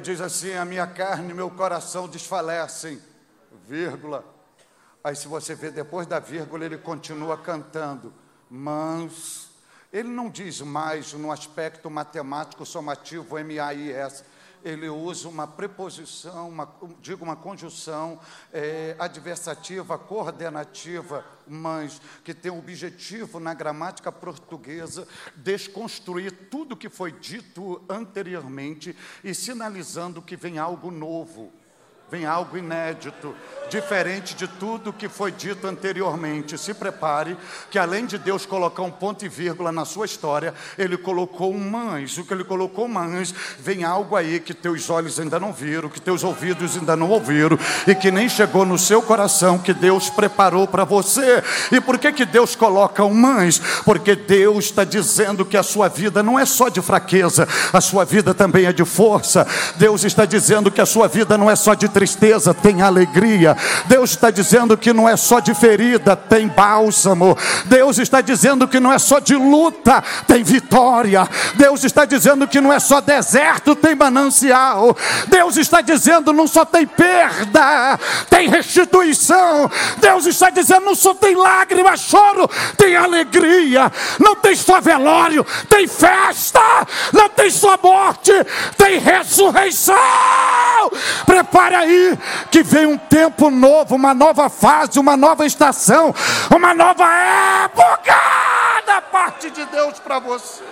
Ele 0.01 0.05
diz 0.05 0.21
assim: 0.21 0.55
a 0.55 0.65
minha 0.65 0.87
carne 0.87 1.31
e 1.31 1.35
meu 1.35 1.51
coração 1.51 2.09
desfalecem, 2.09 3.01
vírgula. 3.69 4.25
Aí 5.05 5.15
se 5.15 5.29
você 5.29 5.55
vê 5.55 5.71
depois 5.71 6.07
da 6.07 6.19
vírgula, 6.19 6.65
ele 6.65 6.79
continua 6.79 7.37
cantando, 7.37 8.13
mas 8.51 9.51
ele 9.93 10.09
não 10.09 10.31
diz 10.31 10.61
mais 10.63 11.13
no 11.13 11.31
aspecto 11.31 11.91
matemático 11.91 12.65
somativo 12.65 13.39
M-A-I-S, 13.39 14.25
ele 14.65 14.89
usa 14.89 15.29
uma 15.29 15.47
preposição, 15.47 16.49
uma, 16.49 16.69
digo 17.01 17.25
uma 17.25 17.37
conjunção 17.37 18.21
é, 18.53 18.95
adversativa, 18.99 19.99
coordenativa, 19.99 21.25
mas 21.47 22.01
que 22.25 22.35
tem 22.35 22.51
o 22.51 22.59
objetivo 22.59 23.41
na 23.41 23.55
gramática 23.55 24.13
portuguesa 24.13 25.07
desconstruir 25.37 26.49
tudo 26.51 26.77
que 26.77 26.89
foi 26.89 27.13
dito 27.13 27.83
anteriormente 27.89 28.97
e 29.25 29.35
sinalizando 29.35 30.23
que 30.23 30.37
vem 30.37 30.59
algo 30.59 30.91
novo. 30.91 31.53
Vem 32.11 32.27
algo 32.27 32.59
inédito 32.59 33.35
diferente 33.71 34.35
de 34.35 34.49
tudo 34.49 34.93
que 34.93 35.09
foi 35.09 35.31
dito 35.31 35.65
anteriormente. 35.67 36.59
Se 36.59 36.75
prepare, 36.75 37.37
que 37.71 37.79
além 37.79 38.05
de 38.05 38.19
Deus 38.19 38.45
colocar 38.45 38.83
um 38.83 38.91
ponto 38.91 39.25
e 39.25 39.29
vírgula 39.29 39.71
na 39.71 39.85
sua 39.85 40.07
história, 40.07 40.53
Ele 40.77 40.97
colocou 40.97 41.55
mães. 41.55 42.19
O 42.19 42.25
que 42.25 42.35
Ele 42.35 42.43
colocou 42.43 42.89
mães, 42.89 43.33
vem 43.61 43.85
algo 43.85 44.17
aí 44.17 44.41
que 44.41 44.53
teus 44.53 44.91
olhos 44.91 45.21
ainda 45.21 45.39
não 45.39 45.53
viram, 45.53 45.89
que 45.89 46.01
teus 46.01 46.25
ouvidos 46.25 46.77
ainda 46.77 46.97
não 46.97 47.09
ouviram 47.11 47.57
e 47.87 47.95
que 47.95 48.11
nem 48.11 48.29
chegou 48.29 48.67
no 48.67 48.77
seu 48.77 49.01
coração, 49.01 49.57
que 49.57 49.73
Deus 49.73 50.11
preparou 50.11 50.67
para 50.67 50.85
você. 50.85 51.43
E 51.71 51.81
por 51.81 51.97
que, 51.97 52.11
que 52.13 52.25
Deus 52.25 52.57
coloca 52.57 53.05
um 53.05 53.15
mães? 53.15 53.61
Porque 53.85 54.17
Deus 54.17 54.65
está 54.65 54.83
dizendo 54.83 55.45
que 55.45 55.57
a 55.57 55.63
sua 55.63 55.89
vida 55.89 56.25
não 56.25 56.37
é 56.37 56.45
só 56.45 56.69
de 56.69 56.83
fraqueza, 56.83 57.47
a 57.73 57.81
sua 57.81 58.05
vida 58.05 58.35
também 58.35 58.67
é 58.67 58.73
de 58.73 58.85
força. 58.85 59.47
Deus 59.77 60.03
está 60.03 60.25
dizendo 60.25 60.73
que 60.73 60.81
a 60.81 60.87
sua 60.87 61.07
vida 61.07 61.39
não 61.39 61.49
é 61.49 61.55
só 61.55 61.75
de 61.75 61.89
tem 62.63 62.83
alegria. 62.83 63.57
Deus 63.87 64.11
está 64.11 64.31
dizendo 64.31 64.77
que 64.77 64.93
não 64.93 65.09
é 65.09 65.17
só 65.17 65.41
de 65.41 65.55
ferida, 65.55 66.17
tem 66.17 66.49
bálsamo. 66.49 67.37
Deus 67.67 67.99
está 67.99 68.21
dizendo 68.21 68.67
que 68.67 68.81
não 68.81 68.93
é 68.93 68.99
só 68.99 69.19
de 69.19 69.35
luta, 69.35 70.03
tem 70.27 70.43
vitória. 70.43 71.29
Deus 71.55 71.85
está 71.85 72.05
dizendo 72.05 72.47
que 72.47 72.61
não 72.61 72.73
é 72.73 72.79
só 72.79 73.01
deserto, 73.01 73.75
tem 73.75 73.95
manancial. 73.95 74.97
Deus 75.29 75.57
está 75.57 75.81
dizendo 75.81 76.33
não 76.33 76.47
só 76.47 76.65
tem 76.65 76.87
perda, 76.87 77.99
tem 78.29 78.49
restituição. 78.49 79.71
Deus 79.99 80.27
está 80.27 80.51
dizendo 80.51 80.87
não 80.87 80.95
só 80.95 81.15
tem 81.15 81.35
lágrima, 81.35 81.97
choro, 81.97 82.49
tem 82.77 82.97
alegria. 82.97 83.91
Não 84.19 84.37
tem 84.37 84.55
só 84.55 84.81
velório, 84.81 85.47
tem 85.69 85.87
festa. 85.87 86.61
Não 87.13 87.29
tem 87.29 87.51
só 87.51 87.79
morte, 87.83 88.33
tem 88.77 88.99
ressurreição. 88.99 89.97
Prepare 91.27 91.75
aí 91.91 92.19
que 92.51 92.63
vem 92.63 92.87
um 92.87 92.97
tempo 92.97 93.51
novo, 93.51 93.97
uma 93.97 94.15
nova 94.15 94.49
fase, 94.49 94.99
uma 94.99 95.17
nova 95.17 95.45
estação, 95.45 96.15
uma 96.55 96.73
nova 96.73 97.05
época 97.65 98.15
da 98.87 99.01
parte 99.01 99.51
de 99.51 99.65
Deus 99.67 99.99
para 99.99 100.19
você. 100.19 100.63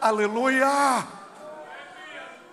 Aleluia! 0.00 1.19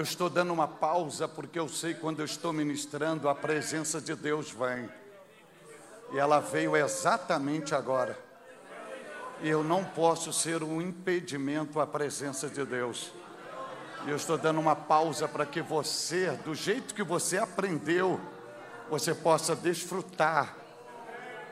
Eu 0.00 0.04
estou 0.04 0.30
dando 0.30 0.50
uma 0.50 0.66
pausa 0.66 1.28
porque 1.28 1.58
eu 1.58 1.68
sei 1.68 1.92
quando 1.92 2.20
eu 2.20 2.24
estou 2.24 2.54
ministrando, 2.54 3.28
a 3.28 3.34
presença 3.34 4.00
de 4.00 4.14
Deus 4.14 4.50
vem. 4.50 4.88
E 6.10 6.18
ela 6.18 6.40
veio 6.40 6.74
exatamente 6.74 7.74
agora. 7.74 8.18
E 9.42 9.48
eu 9.50 9.62
não 9.62 9.84
posso 9.84 10.32
ser 10.32 10.62
um 10.62 10.80
impedimento 10.80 11.78
à 11.78 11.86
presença 11.86 12.48
de 12.48 12.64
Deus. 12.64 13.12
E 14.06 14.08
eu 14.08 14.16
estou 14.16 14.38
dando 14.38 14.58
uma 14.58 14.74
pausa 14.74 15.28
para 15.28 15.44
que 15.44 15.60
você, 15.60 16.30
do 16.46 16.54
jeito 16.54 16.94
que 16.94 17.02
você 17.02 17.36
aprendeu, 17.36 18.18
você 18.88 19.14
possa 19.14 19.54
desfrutar 19.54 20.56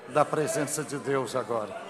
da 0.09 0.25
presença 0.25 0.83
de 0.83 0.97
Deus 0.97 1.37
agora. 1.37 1.88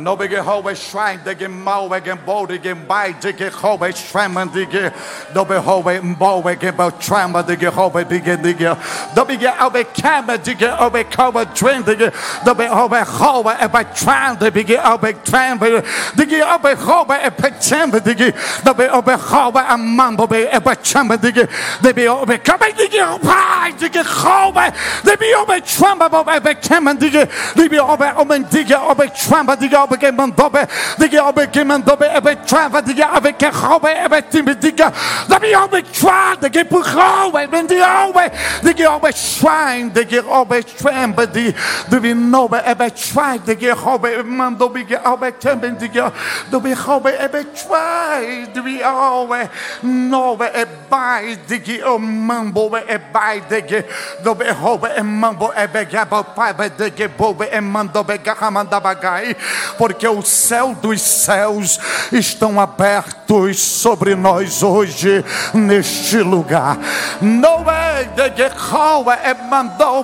Nobige 0.00 0.38
hoe 0.38 0.74
schrein, 0.74 1.20
de 1.24 1.34
gemauwe 1.38 2.00
gembode 2.04 2.58
gembai, 2.62 3.14
de 3.18 3.32
gehoe 3.32 3.90
schremen, 3.92 4.50
de 4.52 4.66
ge. 4.70 4.92
Dobe 5.32 5.54
hoe 5.54 6.00
mbowe 6.02 6.56
gebo 6.58 6.90
trama, 6.98 7.42
de 7.42 7.56
gehoe 7.56 8.04
be 8.04 8.20
dige. 8.40 8.76
Dobige 9.14 9.52
obe 9.64 9.86
kamer, 10.02 10.42
de 10.42 10.54
ge 10.56 10.76
obe 10.78 11.04
kowe 11.16 11.44
train, 11.52 11.82
de 11.84 11.96
ge. 11.96 12.12
Dobe 12.44 12.66
hoe 12.66 13.04
howe 13.18 13.50
en 13.50 13.70
bij 13.70 13.84
train, 13.84 14.36
de 14.38 14.50
bige 14.50 14.80
obe 14.92 15.14
train, 15.22 15.58
de 15.58 16.26
ge 16.28 16.44
obe 16.54 16.76
howe 16.84 17.14
en 17.14 17.32
bij 17.36 17.52
chamber, 17.60 18.02
de 18.02 18.34
No 18.64 18.74
be 18.74 18.92
obe 18.92 19.16
hobe 19.30 19.60
en 19.68 19.80
mambo 19.80 20.26
be 20.26 20.48
en 20.48 20.62
bij 20.62 20.76
chamber, 20.82 21.20
de 21.20 21.32
ge. 21.32 21.48
De 21.80 21.92
be 21.92 22.10
obe 22.10 22.38
kamer, 22.38 22.72
de 22.76 22.86
ge 22.90 23.04
obe, 23.04 23.74
de 23.78 23.88
ge 23.90 24.04
howe. 24.22 24.72
De 25.02 25.16
be 25.18 25.38
obe 25.40 25.60
trama, 25.62 26.08
obe 26.10 26.54
kamer, 26.54 26.98
de 26.98 27.10
ge. 27.10 27.28
De 27.54 27.68
be 27.68 27.82
obe 27.82 28.12
obe 28.16 28.44
dige 28.48 28.78
obe 28.80 29.10
trama, 29.10 29.56
de 29.56 29.68
ge 29.68 29.88
avec 29.90 30.14
mon 30.16 30.28
dobe, 30.28 30.58
dig 30.98 31.16
avec 31.16 31.56
mon 31.64 31.78
dobe, 31.78 32.04
avec 32.14 32.46
trava, 32.46 32.82
dig 32.82 33.02
avec 33.02 33.42
robe, 33.52 33.86
avec 33.86 34.30
timbe, 34.30 34.50
dig, 34.50 34.76
dig 34.76 35.54
avec 35.54 35.92
trava, 35.92 36.48
dig 36.48 36.64
pour 36.68 36.84
robe, 36.84 37.40
ben 37.50 37.66
dig 37.66 37.80
avec, 37.80 38.32
dig 38.62 38.84
avec 38.84 39.16
schwein, 39.16 39.88
dig 39.88 40.20
avec 40.32 40.66
schwein, 40.68 41.08
ben 41.08 41.26
dig, 41.26 41.54
du 41.90 41.98
vi 41.98 42.14
nobe, 42.14 42.56
avec 42.64 42.96
schwein, 42.96 43.38
dig 43.44 43.72
robe, 43.72 44.08
man 44.24 44.54
dobe, 44.56 44.78
dig 44.78 44.98
avec 45.04 45.38
timbe, 45.38 45.76
dig, 45.78 46.02
du 46.50 46.60
vi 46.60 46.74
robe, 46.74 47.10
avec 47.18 47.46
schwein, 47.54 48.46
du 48.54 48.62
vi 48.62 48.82
robe, 48.82 49.48
nobe, 49.82 50.44
e 50.54 50.64
bai, 50.90 51.36
dig 51.48 51.82
o 51.84 51.98
mambo, 51.98 52.76
e 52.76 52.98
bai, 53.12 53.42
dig, 53.48 53.84
dobe 54.22 54.44
robe, 54.62 54.88
e 54.96 55.02
mambo, 55.02 55.52
e 55.56 55.66
begabo, 55.66 56.24
five, 56.34 56.70
dig, 56.78 57.10
bobe, 57.16 57.48
e 57.52 57.60
mando, 57.60 58.04
begama, 58.04 58.64
da 58.64 58.80
bagai, 58.80 59.34
porque 59.80 60.06
o 60.06 60.20
céu 60.20 60.76
dos 60.78 61.00
céus 61.00 61.80
estão 62.12 62.60
abertos 62.60 63.58
sobre 63.58 64.14
nós 64.14 64.62
hoje 64.62 65.24
neste 65.54 66.18
lugar. 66.18 66.76
Não 67.22 67.64
é 67.70 68.04
de 68.04 68.36
Jehová 68.36 69.18
é 69.24 69.32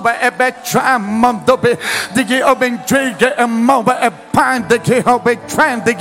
é 0.09 0.31
de 2.11 2.27
Jehová 2.27 2.65
é 3.37 3.45
mão 3.45 3.85
é 4.01 4.09
pan 4.09 4.61
de 4.61 4.81
Jehová 4.83 5.31
de 5.35 5.95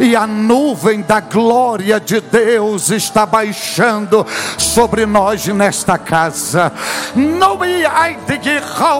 e 0.00 0.14
a 0.14 0.26
nuvem 0.26 1.00
da 1.00 1.20
glória 1.20 1.98
de 1.98 2.20
Deus 2.20 2.90
está 2.90 3.24
baixando 3.24 4.26
sobre 4.58 5.06
nós 5.06 5.46
nesta 5.46 5.96
casa. 5.96 6.70
Não 7.14 7.64
é 7.64 8.16
de 8.26 8.50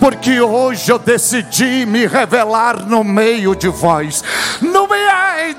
porque 0.00 0.40
hoje 0.40 0.90
eu 0.90 0.98
decidi 0.98 1.84
me 1.86 2.06
revelar 2.06 2.86
no 2.86 3.04
meio 3.04 3.54
de 3.54 3.68
vós. 3.68 4.24
No 4.60 4.86
é 4.94 5.50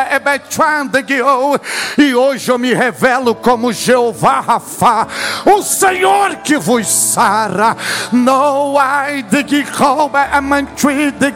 é 0.00 0.18
e 1.96 2.14
hoje 2.14 2.50
eu 2.50 2.58
me 2.58 2.74
revelo 2.74 3.34
como 3.34 3.72
Jeová 3.72 4.40
Rafa, 4.40 5.06
o 5.46 5.62
Senhor 5.62 6.36
que 6.36 6.56
vos 6.58 6.86
sara. 6.88 7.76
No 8.10 8.74
de 9.30 9.54
é 10.16 11.12
de 11.12 11.30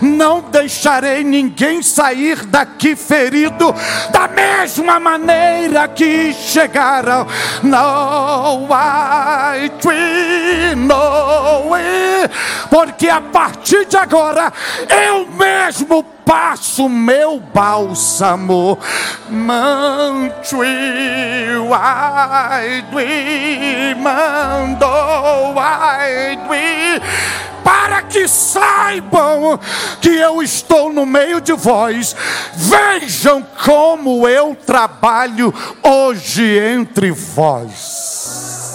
não 0.00 0.42
deixarei 0.42 1.24
ninguém 1.24 1.82
sair 1.82 2.44
daqui 2.46 2.94
ferido, 2.94 3.74
da 4.10 4.28
mesma 4.28 5.00
maneira 5.00 5.88
que 5.88 6.32
chegaram. 6.40 7.26
No 7.62 8.66
ai, 8.72 9.70
no, 10.76 11.76
porque 12.68 13.08
a 13.08 13.20
partir 13.20 13.86
de 13.86 13.96
agora 13.96 14.52
eu 14.88 15.26
mesmo 15.28 16.04
passo 16.30 16.88
meu 16.88 17.40
bálsamo, 17.40 18.78
mancho 19.28 20.62
ai 21.74 22.84
mandou 23.96 25.58
ai 25.58 26.38
para 27.64 28.02
que 28.02 28.28
saibam 28.28 29.58
que 30.00 30.10
eu 30.10 30.40
estou 30.40 30.92
no 30.92 31.04
meio 31.04 31.40
de 31.40 31.52
vós. 31.52 32.14
Vejam 32.54 33.44
como 33.64 34.28
eu 34.28 34.54
trabalho 34.54 35.52
hoje 35.82 36.44
entre 36.58 37.10
vós. 37.10 38.69